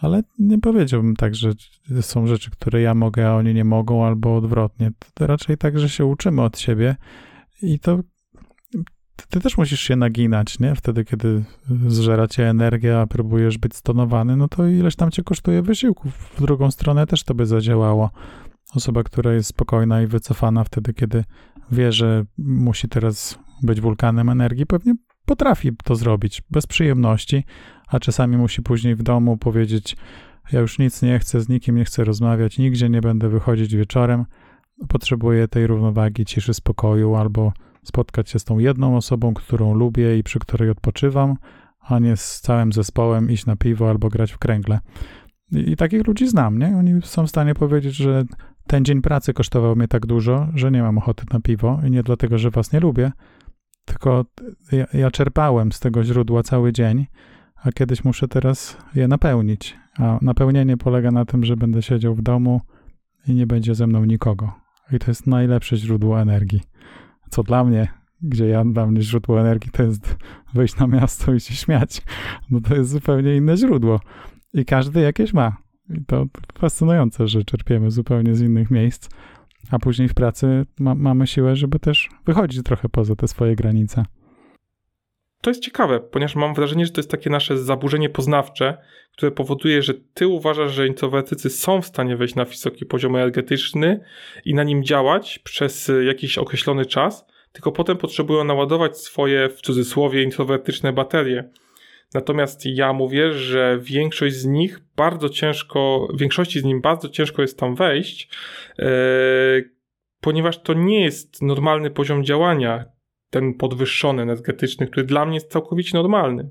[0.00, 1.52] Ale nie powiedziałbym tak, że
[2.00, 4.90] są rzeczy, które ja mogę, a oni nie mogą, albo odwrotnie.
[5.14, 6.96] To raczej tak, że się uczymy od siebie
[7.62, 8.00] i to
[9.30, 10.74] ty też musisz się naginać, nie?
[10.74, 11.44] Wtedy, kiedy
[11.86, 16.12] zżera cię energia, próbujesz być stonowany, no to ileś tam cię kosztuje wysiłków.
[16.14, 18.10] W drugą stronę też to by zadziałało.
[18.74, 21.24] Osoba, która jest spokojna i wycofana wtedy, kiedy
[21.72, 27.44] wie, że musi teraz być wulkanem energii, pewnie potrafi to zrobić bez przyjemności,
[27.88, 29.96] a czasami musi później w domu powiedzieć:
[30.52, 34.24] Ja już nic nie chcę, z nikim nie chcę rozmawiać, nigdzie nie będę wychodzić wieczorem.
[34.88, 37.52] Potrzebuję tej równowagi, ciszy, spokoju albo
[37.82, 41.36] spotkać się z tą jedną osobą, którą lubię i przy której odpoczywam,
[41.80, 44.80] a nie z całym zespołem iść na piwo albo grać w kręgle.
[45.52, 46.76] I, takich ludzi znam, nie?
[46.76, 48.24] Oni są w stanie powiedzieć, że
[48.70, 52.02] ten dzień pracy kosztował mnie tak dużo, że nie mam ochoty na piwo i nie
[52.02, 53.12] dlatego, że was nie lubię,
[53.84, 54.24] tylko
[54.72, 57.06] ja, ja czerpałem z tego źródła cały dzień,
[57.62, 59.76] a kiedyś muszę teraz je napełnić.
[59.98, 62.60] A napełnienie polega na tym, że będę siedział w domu
[63.26, 64.52] i nie będzie ze mną nikogo.
[64.92, 66.60] I to jest najlepsze źródło energii
[67.30, 67.88] co dla mnie,
[68.22, 70.16] gdzie ja dla mnie źródło energii to jest
[70.54, 72.02] wyjść na miasto i się śmiać,
[72.50, 74.00] no to jest zupełnie inne źródło.
[74.54, 75.56] I każdy jakieś ma.
[75.94, 76.26] I to
[76.58, 79.08] fascynujące, że czerpiemy zupełnie z innych miejsc,
[79.70, 84.04] a później w pracy ma, mamy siłę, żeby też wychodzić trochę poza te swoje granice.
[85.42, 88.78] To jest ciekawe, ponieważ mam wrażenie, że to jest takie nasze zaburzenie poznawcze,
[89.12, 94.00] które powoduje, że ty uważasz, że introwertycy są w stanie wejść na wysoki poziom energetyczny
[94.44, 100.22] i na nim działać przez jakiś określony czas, tylko potem potrzebują naładować swoje, w cudzysłowie,
[100.22, 101.50] introwertyczne baterie.
[102.14, 107.58] Natomiast ja mówię, że większość z nich bardzo ciężko, większości z nim bardzo ciężko jest
[107.58, 108.28] tam wejść,
[108.78, 108.86] yy,
[110.20, 112.84] ponieważ to nie jest normalny poziom działania
[113.30, 116.50] ten podwyższony energetyczny, który dla mnie jest całkowicie normalny.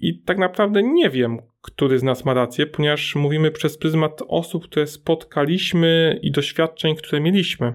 [0.00, 4.64] I tak naprawdę nie wiem, który z nas ma rację, ponieważ mówimy przez pryzmat osób,
[4.64, 7.74] które spotkaliśmy i doświadczeń, które mieliśmy.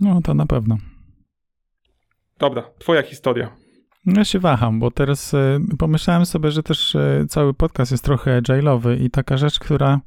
[0.00, 0.78] No, to na pewno.
[2.38, 3.61] Dobra, twoja historia.
[4.06, 8.42] Ja się waham, bo teraz y, pomyślałem sobie, że też y, cały podcast jest trochę
[8.42, 10.00] agile'owy i taka rzecz, która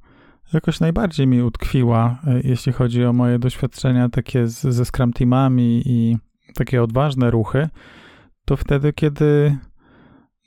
[0.53, 5.81] jakoś najbardziej mi utkwiła, y, jeśli chodzi o moje doświadczenia takie z, ze Scrum Teamami
[5.85, 6.17] i
[6.55, 7.69] takie odważne ruchy,
[8.45, 9.57] to wtedy, kiedy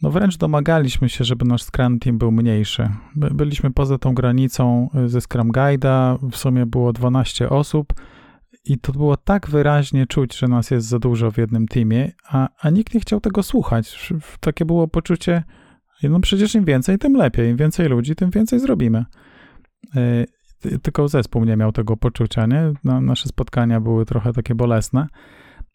[0.02, 2.90] no wręcz domagaliśmy się, żeby nasz Scrum Team był mniejszy.
[3.14, 7.92] Byliśmy poza tą granicą ze Scrum Guide'a, w sumie było 12 osób
[8.64, 12.48] i to było tak wyraźnie czuć, że nas jest za dużo w jednym teamie, a,
[12.60, 14.12] a nikt nie chciał tego słuchać.
[14.40, 15.42] Takie było poczucie,
[16.02, 17.50] no przecież im więcej, tym lepiej.
[17.50, 19.04] Im więcej ludzi, tym więcej zrobimy.
[19.96, 22.72] Y, tylko zespół nie miał tego poczucia, nie?
[22.84, 25.06] No, nasze spotkania były trochę takie bolesne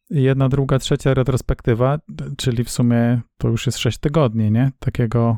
[0.09, 1.99] jedna, druga, trzecia retrospektywa,
[2.37, 4.71] czyli w sumie to już jest sześć tygodni, nie?
[4.79, 5.37] Takiego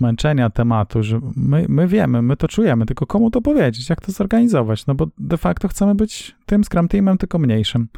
[0.00, 4.12] męczenia tematu, że my, my wiemy, my to czujemy, tylko komu to powiedzieć, jak to
[4.12, 7.88] zorganizować, no bo de facto chcemy być tym Scrum Teamem, tylko mniejszym.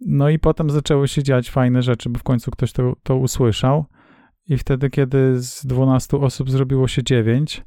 [0.00, 3.84] No i potem zaczęły się dziać fajne rzeczy, bo w końcu ktoś to, to usłyszał
[4.48, 7.64] i wtedy, kiedy z 12 osób zrobiło się 9,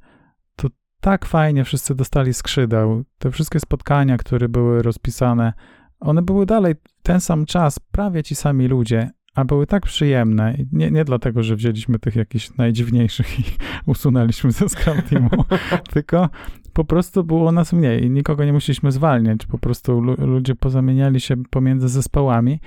[0.56, 0.67] to
[1.02, 3.04] tak fajnie wszyscy dostali skrzydeł.
[3.17, 5.54] Te wszystkie spotkania, które były rozpisane,
[6.00, 10.58] one były dalej ten sam czas, prawie ci sami ludzie, a były tak przyjemne.
[10.71, 13.43] Nie, nie dlatego, że wzięliśmy tych jakichś najdziwniejszych i
[13.91, 15.30] usunęliśmy ze Scrum Teamu,
[15.93, 16.30] tylko
[16.73, 19.45] po prostu było nas mniej i nikogo nie musieliśmy zwalniać.
[19.45, 22.60] Po prostu ludzie pozamieniali się pomiędzy zespołami,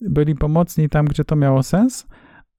[0.00, 2.06] byli pomocni tam, gdzie to miało sens,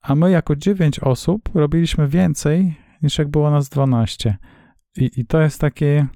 [0.01, 4.37] a my jako dziewięć osób robiliśmy więcej niż jak było nas 12.
[4.97, 6.07] I, i to jest takie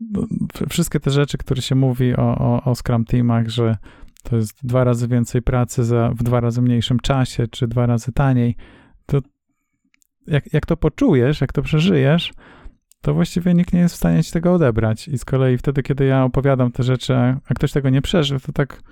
[0.00, 0.26] no,
[0.68, 3.76] wszystkie te rzeczy, które się mówi o, o, o Scrum Teamach, że
[4.24, 8.12] to jest dwa razy więcej pracy za, w dwa razy mniejszym czasie, czy dwa razy
[8.12, 8.56] taniej,
[9.06, 9.20] to
[10.26, 12.32] jak, jak to poczujesz, jak to przeżyjesz,
[13.00, 15.08] to właściwie nikt nie jest w stanie ci tego odebrać.
[15.08, 18.52] I z kolei wtedy, kiedy ja opowiadam te rzeczy, a ktoś tego nie przeżył, to
[18.52, 18.82] tak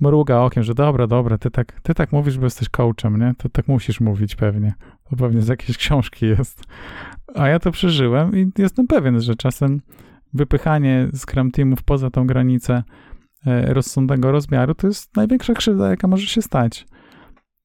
[0.00, 3.34] mruga okiem, że dobra, dobra, ty tak, ty tak mówisz, bo jesteś coachem, nie?
[3.38, 4.74] To tak musisz mówić pewnie.
[5.10, 6.64] To pewnie z jakiejś książki jest.
[7.34, 9.80] A ja to przeżyłem i jestem pewien, że czasem
[10.34, 12.82] wypychanie Scrum Teamów poza tą granicę
[13.46, 16.86] rozsądnego rozmiaru to jest największa krzywda, jaka może się stać.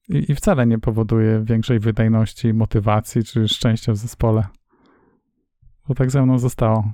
[0.08, 4.44] I, I wcale nie powoduje większej wydajności, motywacji czy szczęścia w zespole.
[5.88, 6.92] To tak ze mną zostało.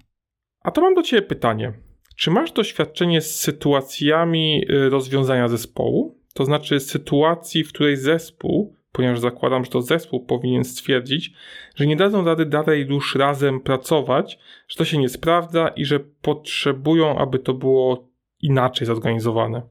[0.63, 1.73] A to mam do Ciebie pytanie.
[2.17, 6.19] Czy masz doświadczenie z sytuacjami y, rozwiązania zespołu?
[6.35, 11.33] To znaczy sytuacji, w której zespół, ponieważ zakładam, że to zespół powinien stwierdzić,
[11.75, 16.01] że nie dadzą rady dalej już razem pracować, że to się nie sprawdza i że
[16.01, 18.08] potrzebują, aby to było
[18.41, 19.63] inaczej zorganizowane.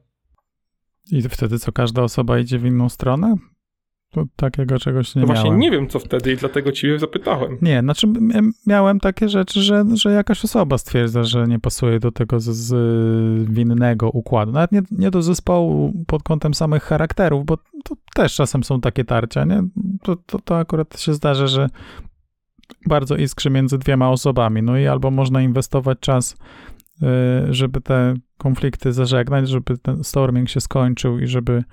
[1.10, 3.34] I wtedy co, każda osoba idzie w inną stronę?
[4.10, 7.58] To takiego czegoś nie no właśnie nie wiem, co wtedy i dlatego ciebie zapytałem.
[7.62, 8.06] Nie, znaczy
[8.66, 13.50] miałem takie rzeczy, że, że jakaś osoba stwierdza, że nie pasuje do tego z, z
[13.50, 14.52] winnego układu.
[14.52, 19.04] Nawet nie, nie do zespołu pod kątem samych charakterów, bo to też czasem są takie
[19.04, 19.62] tarcia, nie?
[20.02, 21.68] To, to, to akurat się zdarza, że
[22.86, 24.62] bardzo iskrzy między dwiema osobami.
[24.62, 26.36] No i albo można inwestować czas,
[27.50, 31.64] żeby te konflikty zażegnać, żeby ten storming się skończył i żeby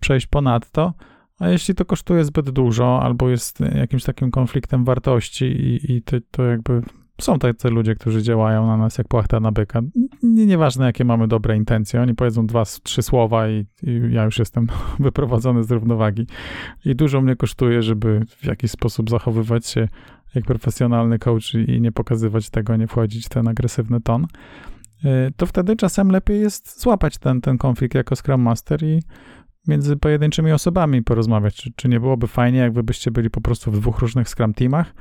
[0.00, 0.94] przejść ponad to,
[1.38, 6.16] a jeśli to kosztuje zbyt dużo, albo jest jakimś takim konfliktem wartości i, i to,
[6.30, 6.82] to jakby
[7.20, 9.80] są tacy ludzie, którzy działają na nas jak płachta na byka.
[10.22, 12.02] Nie, nieważne, jakie mamy dobre intencje.
[12.02, 14.66] Oni powiedzą dwa, trzy słowa i, i, ja już jestem
[14.98, 16.26] wyprowadzony z równowagi.
[16.84, 19.88] I dużo mnie kosztuje, żeby w jakiś sposób zachowywać się
[20.34, 24.26] jak profesjonalny coach i, nie pokazywać tego, nie wchodzić w ten agresywny ton.
[25.04, 29.02] Y, to wtedy czasem lepiej jest złapać ten, ten konflikt jako Scrum Master i
[29.68, 31.54] między pojedynczymi osobami porozmawiać.
[31.54, 34.94] Czy, czy nie byłoby fajnie, jakby byście byli po prostu w dwóch różnych Scrum Teamach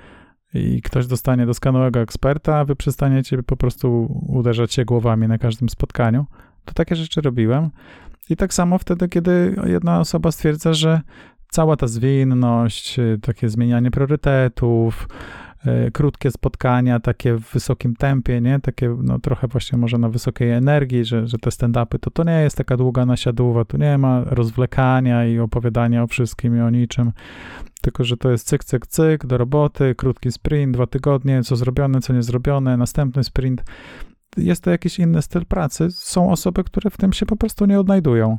[0.54, 5.70] i ktoś dostanie doskonałego eksperta, a wy przestaniecie po prostu uderzać się głowami na każdym
[5.70, 6.26] spotkaniu.
[6.66, 7.70] To takie rzeczy robiłem.
[8.30, 11.02] I tak samo wtedy, kiedy jedna osoba stwierdza, że
[11.50, 15.08] cała ta zwinność, takie zmienianie priorytetów,
[15.94, 18.60] krótkie spotkania, takie w wysokim tempie, nie?
[18.60, 22.42] Takie no, trochę właśnie może na wysokiej energii, że, że te stand-upy to, to nie
[22.42, 27.12] jest taka długa nasiadłowa, tu nie ma rozwlekania i opowiadania o wszystkim i o niczym,
[27.82, 32.02] tylko że to jest cyk, cyk, cyk, do roboty, krótki sprint, dwa tygodnie, co zrobione,
[32.02, 33.64] co nie zrobione, następny sprint.
[34.38, 35.92] Jest to jakiś inny styl pracy.
[35.92, 38.38] Są osoby, które w tym się po prostu nie odnajdują.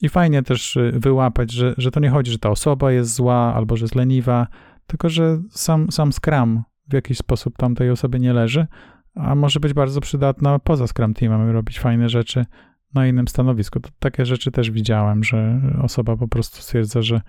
[0.00, 3.54] I fajnie też y, wyłapać, że, że to nie chodzi, że ta osoba jest zła
[3.54, 4.46] albo że jest leniwa,
[4.90, 8.66] tylko że sam, sam Scrum w jakiś sposób tamtej osobie nie leży,
[9.14, 12.46] a może być bardzo przydatna poza Scrum Teamem, robić fajne rzeczy
[12.94, 13.80] na innym stanowisku.
[13.80, 17.20] To takie rzeczy też widziałem, że osoba po prostu stwierdza, że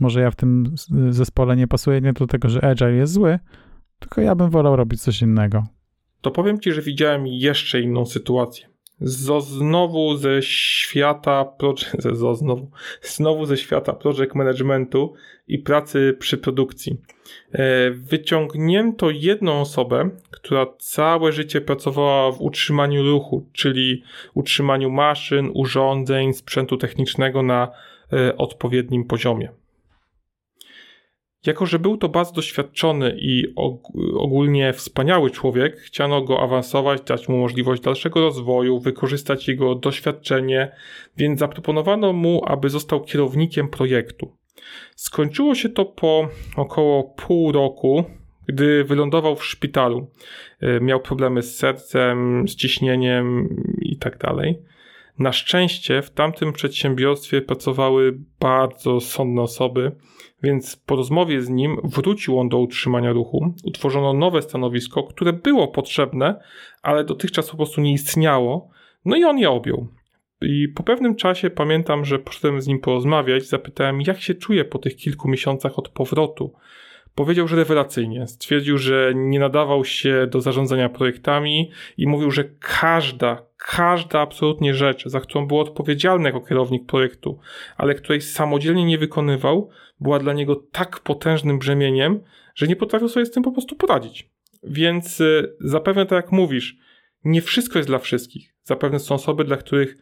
[0.00, 0.74] może ja w tym
[1.10, 3.38] zespole nie pasuję nie do tego, że Agile jest zły,
[3.98, 5.64] tylko ja bym wolał robić coś innego.
[6.20, 8.71] To powiem ci, że widziałem jeszcze inną sytuację.
[9.02, 12.70] Zo znowu ze świata project, zo znowu,
[13.02, 15.14] znowu ze świata project managementu
[15.48, 16.96] i pracy przy produkcji.
[17.52, 24.02] E, wyciągnięto jedną osobę, która całe życie pracowała w utrzymaniu ruchu, czyli
[24.34, 27.68] utrzymaniu maszyn, urządzeń, sprzętu technicznego na
[28.12, 29.61] e, odpowiednim poziomie.
[31.46, 33.54] Jako, że był to bardzo doświadczony i
[34.16, 40.72] ogólnie wspaniały człowiek, chciano go awansować, dać mu możliwość dalszego rozwoju, wykorzystać jego doświadczenie,
[41.16, 44.36] więc zaproponowano mu, aby został kierownikiem projektu.
[44.96, 48.04] Skończyło się to po około pół roku,
[48.46, 50.10] gdy wylądował w szpitalu.
[50.60, 54.18] E, miał problemy z sercem, z ciśnieniem i tak.
[55.22, 59.92] Na szczęście w tamtym przedsiębiorstwie pracowały bardzo sądne osoby,
[60.42, 63.54] więc po rozmowie z nim wrócił on do utrzymania ruchu.
[63.64, 66.40] Utworzono nowe stanowisko, które było potrzebne,
[66.82, 68.70] ale dotychczas po prostu nie istniało.
[69.04, 69.88] No i on je objął.
[70.40, 74.78] I po pewnym czasie pamiętam, że poszedłem z nim porozmawiać, zapytałem, jak się czuje po
[74.78, 76.52] tych kilku miesiącach od powrotu.
[77.14, 78.26] Powiedział, że rewelacyjnie.
[78.26, 85.08] Stwierdził, że nie nadawał się do zarządzania projektami i mówił, że każda, każda absolutnie rzecz,
[85.08, 87.38] za którą był odpowiedzialny jako kierownik projektu,
[87.76, 92.20] ale której samodzielnie nie wykonywał, była dla niego tak potężnym brzemieniem,
[92.54, 94.30] że nie potrafił sobie z tym po prostu poradzić.
[94.62, 96.76] Więc y, zapewne tak jak mówisz,
[97.24, 98.54] nie wszystko jest dla wszystkich.
[98.62, 99.96] Zapewne są osoby, dla których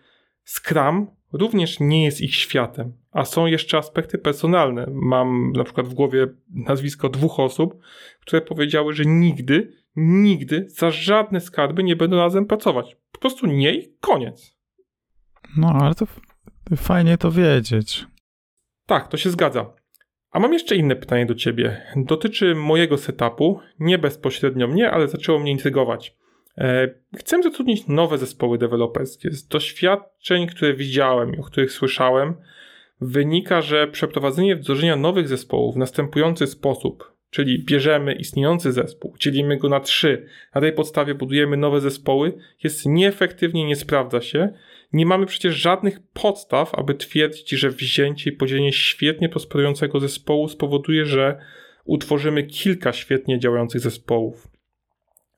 [0.45, 4.87] Scrum również nie jest ich światem, a są jeszcze aspekty personalne.
[4.93, 7.79] Mam na przykład w głowie nazwisko dwóch osób,
[8.21, 12.97] które powiedziały, że nigdy, nigdy za żadne skarby nie będą razem pracować.
[13.13, 14.57] Po prostu nie i koniec.
[15.57, 16.07] No, ale to
[16.77, 18.07] fajnie to wiedzieć.
[18.87, 19.73] Tak, to się zgadza.
[20.31, 21.83] A mam jeszcze inne pytanie do ciebie.
[21.97, 26.17] Dotyczy mojego setupu, nie bezpośrednio mnie, ale zaczęło mnie intrygować.
[26.59, 29.31] E, chcę zatrudnić nowe zespoły deweloperskie.
[29.31, 32.35] Z doświadczeń, które widziałem i o których słyszałem,
[33.01, 39.69] wynika, że przeprowadzenie wdrożenia nowych zespołów w następujący sposób, czyli bierzemy istniejący zespół, dzielimy go
[39.69, 42.33] na trzy, na tej podstawie budujemy nowe zespoły,
[42.65, 44.53] jest nieefektywnie, nie sprawdza się.
[44.93, 51.07] Nie mamy przecież żadnych podstaw, aby twierdzić, że wzięcie i podzielenie świetnie prosperującego zespołu spowoduje,
[51.07, 51.39] że
[51.85, 54.50] utworzymy kilka świetnie działających zespołów.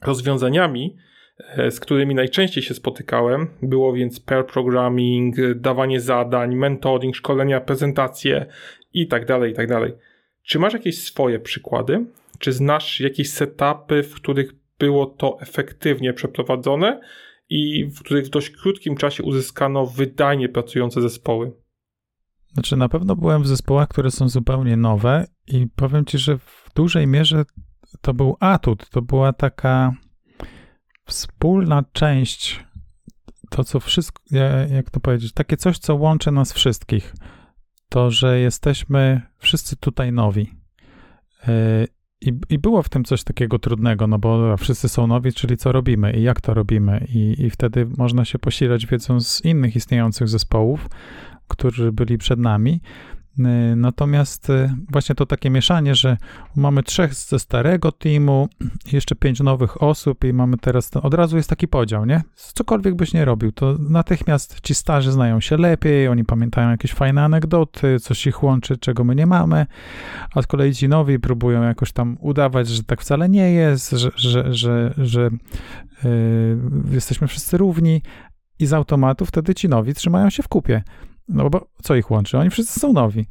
[0.03, 0.97] Rozwiązaniami,
[1.39, 8.47] e, z którymi najczęściej się spotykałem, było więc pair programming, dawanie zadań, mentoring, szkolenia, prezentacje
[8.95, 9.81] itd., tak itd.
[9.81, 9.93] Tak
[10.43, 12.07] Czy masz jakieś swoje przykłady?
[12.39, 17.01] Czy znasz jakieś setupy, w których było to efektywnie przeprowadzone
[17.49, 21.53] i w których w dość krótkim czasie uzyskano wydajnie pracujące zespoły?
[22.53, 26.71] Znaczy, na pewno byłem w zespołach, które są zupełnie nowe i powiem ci, że w
[26.75, 27.45] dużej mierze
[28.01, 29.95] to był atut, to była taka
[31.05, 32.65] wspólna część,
[33.51, 34.23] to co wszystko,
[34.71, 37.15] jak to powiedzieć, takie coś, co łączy nas wszystkich.
[37.89, 40.55] To, że jesteśmy wszyscy tutaj nowi.
[41.49, 41.85] E,
[42.21, 45.73] I, I było w tym coś takiego trudnego, no bo wszyscy są nowi, czyli co
[45.73, 47.07] robimy i jak to robimy.
[47.09, 50.89] I, i wtedy można się posilać wiedzą z innych istniejących zespołów,
[51.49, 52.81] którzy byli przed nami.
[53.39, 56.17] Y, natomiast y, właśnie to takie mieszanie, że
[56.57, 58.49] mamy trzech ze starego teamu,
[58.93, 62.23] jeszcze pięć nowych osób i mamy teraz, od razu jest taki podział, nie?
[62.35, 67.25] Cokolwiek byś nie robił, to natychmiast ci starzy znają się lepiej, oni pamiętają jakieś fajne
[67.25, 69.67] anegdoty, coś ich łączy, czego my nie mamy,
[70.35, 74.11] a z kolei ci nowi próbują jakoś tam udawać, że tak wcale nie jest, że,
[74.17, 75.31] że, że, że
[76.05, 76.11] yy,
[76.91, 78.03] jesteśmy wszyscy równi
[78.59, 80.83] i z automatu wtedy ci nowi trzymają się w kupie.
[81.33, 82.39] No bo co ich łączy?
[82.39, 83.27] Oni wszyscy są nowi.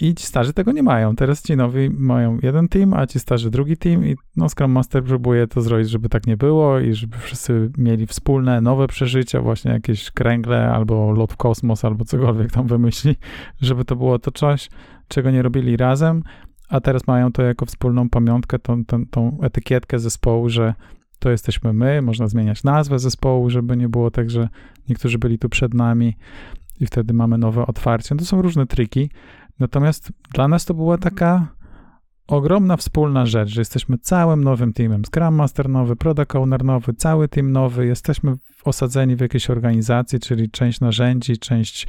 [0.00, 1.16] I ci starzy tego nie mają.
[1.16, 5.04] Teraz ci nowi mają jeden team, a ci starzy drugi team i no Scrum Master
[5.04, 9.72] próbuje to zrobić, żeby tak nie było i żeby wszyscy mieli wspólne, nowe przeżycia, właśnie
[9.72, 13.16] jakieś kręgle albo lot w kosmos, albo cokolwiek tam wymyśli,
[13.60, 14.68] żeby to było to coś,
[15.08, 16.22] czego nie robili razem,
[16.68, 20.74] a teraz mają to jako wspólną pamiątkę, tą, tą, tą etykietkę zespołu, że
[21.18, 24.48] to jesteśmy my, można zmieniać nazwę zespołu, żeby nie było tak, że
[24.88, 26.16] niektórzy byli tu przed nami
[26.82, 28.16] i wtedy mamy nowe otwarcie.
[28.16, 29.10] To są różne triki.
[29.58, 31.46] Natomiast dla nas to była taka
[32.26, 35.04] ogromna wspólna rzecz, że jesteśmy całym nowym teamem.
[35.04, 37.86] Scrum Master nowy, Product Owner nowy, cały team nowy.
[37.86, 41.86] Jesteśmy osadzeni w jakiejś organizacji, czyli część narzędzi, część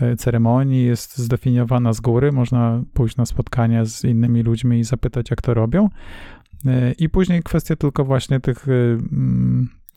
[0.00, 2.32] e, ceremonii jest zdefiniowana z góry.
[2.32, 5.88] Można pójść na spotkania z innymi ludźmi i zapytać, jak to robią.
[6.66, 8.72] E, I później kwestia tylko właśnie tych e,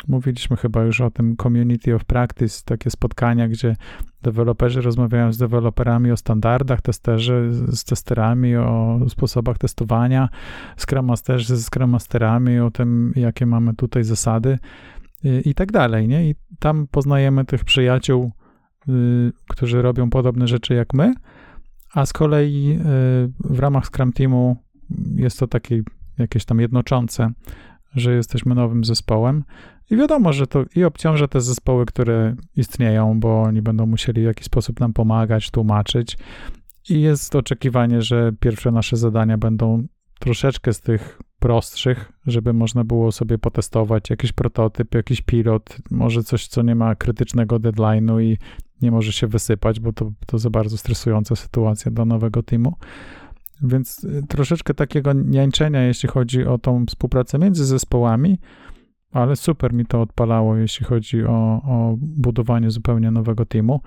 [0.08, 3.76] Mówiliśmy chyba już o tym Community of Practice, takie spotkania, gdzie
[4.22, 10.30] deweloperzy rozmawiają z deweloperami o standardach, testerzy z testerami, o sposobach testowania,
[10.78, 14.60] Scrum Masterzy z Scrum Masterami, o tym, jakie mamy tutaj zasady
[15.24, 16.30] i, i tak dalej, nie?
[16.30, 18.32] I tam poznajemy tych przyjaciół,
[18.90, 21.14] y, którzy robią podobne rzeczy jak my,
[21.94, 22.80] a z kolei y,
[23.40, 24.58] w ramach Scrum Teamu
[25.16, 25.82] jest to takie
[26.18, 27.32] jakieś tam jednoczące,
[27.96, 29.44] że jesteśmy nowym zespołem
[29.94, 34.26] i wiadomo, że to i obciąża te zespoły, które istnieją, bo oni będą musieli w
[34.26, 36.18] jakiś sposób nam pomagać, tłumaczyć.
[36.90, 39.88] I jest oczekiwanie, że pierwsze nasze zadania będą
[40.20, 46.48] troszeczkę z tych prostszych, żeby można było sobie potestować jakiś prototyp, jakiś pilot, może coś,
[46.48, 48.38] co nie ma krytycznego deadline'u i
[48.82, 52.74] nie może się wysypać, bo to, to za bardzo stresująca sytuacja dla nowego teamu.
[53.62, 58.38] Więc y, troszeczkę takiego niańczenia, jeśli chodzi o tą współpracę między zespołami,
[59.14, 63.82] ale super mi to odpalało, jeśli chodzi o, o budowanie zupełnie nowego teamu.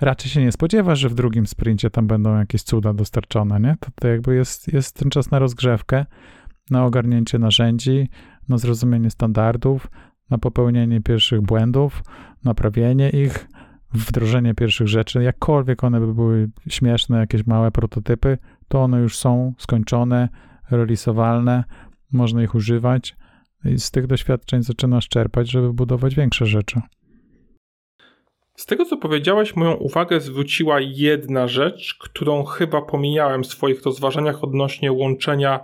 [0.00, 3.76] Raczej się nie spodziewasz, że w drugim sprincie tam będą jakieś cuda dostarczone, nie?
[3.80, 6.06] To, to jakby jest, jest ten czas na rozgrzewkę,
[6.70, 8.08] na ogarnięcie narzędzi,
[8.48, 9.90] na zrozumienie standardów,
[10.30, 12.02] na popełnienie pierwszych błędów,
[12.44, 13.48] naprawienie ich,
[13.94, 19.54] wdrożenie pierwszych rzeczy, jakkolwiek one by były śmieszne, jakieś małe prototypy, to one już są
[19.58, 20.28] skończone,
[20.70, 21.64] realizowalne,
[22.12, 23.16] można ich używać
[23.76, 26.80] z tych doświadczeń zaczynasz czerpać, żeby budować większe rzeczy.
[28.56, 34.44] Z tego, co powiedziałeś, moją uwagę zwróciła jedna rzecz, którą chyba pomijałem w swoich rozważaniach
[34.44, 35.60] odnośnie łączenia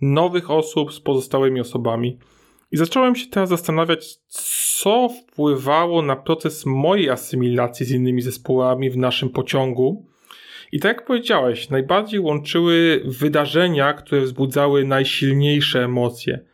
[0.00, 2.18] nowych osób z pozostałymi osobami.
[2.72, 8.96] I zacząłem się teraz zastanawiać, co wpływało na proces mojej asymilacji z innymi zespołami w
[8.96, 10.06] naszym pociągu.
[10.72, 16.49] I tak jak powiedziałeś, najbardziej łączyły wydarzenia, które wzbudzały najsilniejsze emocje.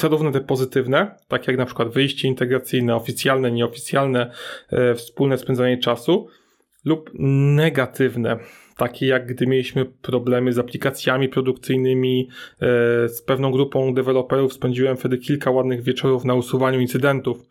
[0.00, 4.30] Zarówno te pozytywne, tak jak na przykład wyjście integracyjne, oficjalne, nieoficjalne,
[4.70, 6.28] e, wspólne spędzanie czasu,
[6.84, 8.38] lub negatywne,
[8.76, 12.28] takie jak gdy mieliśmy problemy z aplikacjami produkcyjnymi, e,
[13.08, 17.42] z pewną grupą deweloperów spędziłem wtedy kilka ładnych wieczorów na usuwaniu incydentów.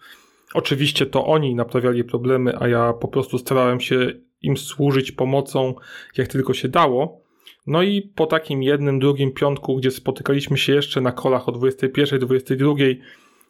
[0.53, 4.07] Oczywiście to oni naprawiali problemy, a ja po prostu starałem się
[4.41, 5.75] im służyć pomocą
[6.17, 7.28] jak tylko się dało.
[7.67, 12.19] No i po takim jednym, drugim piątku, gdzie spotykaliśmy się jeszcze na kolach o 21,
[12.19, 12.73] 22,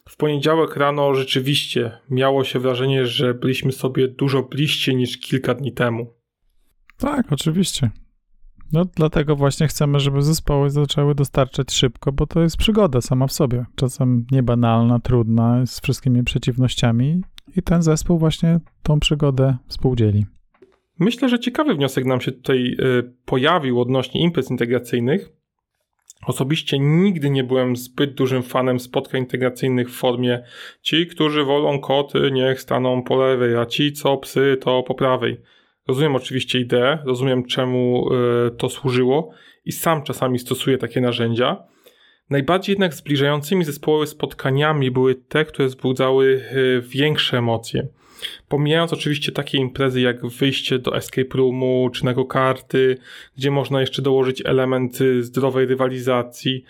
[0.08, 5.72] w poniedziałek rano rzeczywiście miało się wrażenie, że byliśmy sobie dużo bliżsi niż kilka dni
[5.72, 6.14] temu.
[6.98, 7.90] Tak, oczywiście.
[8.72, 13.32] No dlatego właśnie chcemy, żeby zespoły zaczęły dostarczać szybko, bo to jest przygoda sama w
[13.32, 13.66] sobie.
[13.74, 17.20] Czasem niebanalna, trudna, z wszystkimi przeciwnościami
[17.56, 20.26] i ten zespół właśnie tą przygodę współdzieli.
[21.00, 25.28] Myślę, że ciekawy wniosek nam się tutaj y, pojawił odnośnie imprez integracyjnych.
[26.26, 30.42] Osobiście nigdy nie byłem zbyt dużym fanem spotkań integracyjnych w formie
[30.82, 35.40] ci, którzy wolą koty, niech staną po lewej, a ci, co psy, to po prawej.
[35.88, 38.08] Rozumiem oczywiście ideę, rozumiem czemu
[38.46, 39.30] y, to służyło
[39.64, 41.62] i sam czasami stosuję takie narzędzia.
[42.30, 47.88] Najbardziej jednak zbliżającymi zespoły spotkaniami były te, które wzbudzały y, większe emocje.
[48.48, 52.96] Pomijając oczywiście takie imprezy jak wyjście do escape roomu czy na karty,
[53.36, 56.64] gdzie można jeszcze dołożyć elementy zdrowej rywalizacji,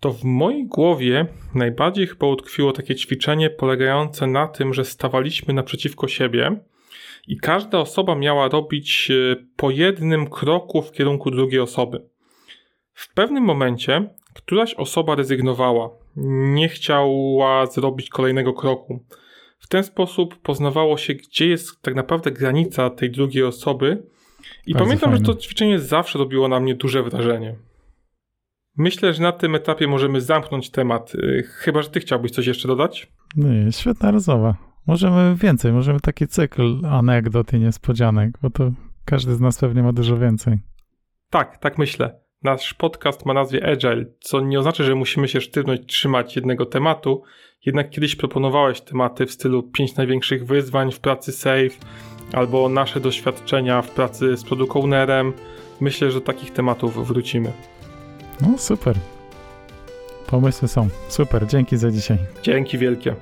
[0.00, 6.08] to w mojej głowie najbardziej chyba utkwiło takie ćwiczenie polegające na tym, że stawaliśmy naprzeciwko
[6.08, 6.56] siebie
[7.26, 12.02] i każda osoba miała robić e, po jednym kroku w kierunku drugiej osoby.
[12.92, 15.90] W pewnym momencie któraś osoba rezygnowała,
[16.54, 19.04] nie chciała zrobić kolejnego kroku.
[19.58, 24.02] W ten sposób poznawało się, gdzie jest tak naprawdę granica tej drugiej osoby.
[24.66, 25.26] I Bardzo pamiętam, fajne.
[25.26, 27.56] że to ćwiczenie zawsze robiło na mnie duże wrażenie.
[28.76, 31.12] Myślę, że na tym etapie możemy zamknąć temat.
[31.14, 33.12] E, chyba, że ty chciałbyś coś jeszcze dodać?
[33.36, 34.56] Nie, świetna rozmowa.
[34.86, 38.70] Możemy więcej, możemy taki cykl anegdot i niespodzianek, bo to
[39.04, 40.58] każdy z nas pewnie ma dużo więcej.
[41.30, 42.20] Tak, tak myślę.
[42.46, 47.22] Nasz podcast ma nazwę Agile, co nie oznacza, że musimy się sztywno trzymać jednego tematu,
[47.64, 51.86] jednak kiedyś proponowałeś tematy w stylu 5 największych wyzwań w pracy Safe
[52.32, 55.32] albo nasze doświadczenia w pracy z product ownerem.
[55.80, 57.52] Myślę, że do takich tematów wrócimy.
[58.40, 58.96] No super.
[60.26, 60.88] Pomysły są.
[61.08, 62.18] Super, dzięki za dzisiaj.
[62.42, 63.14] Dzięki wielkie.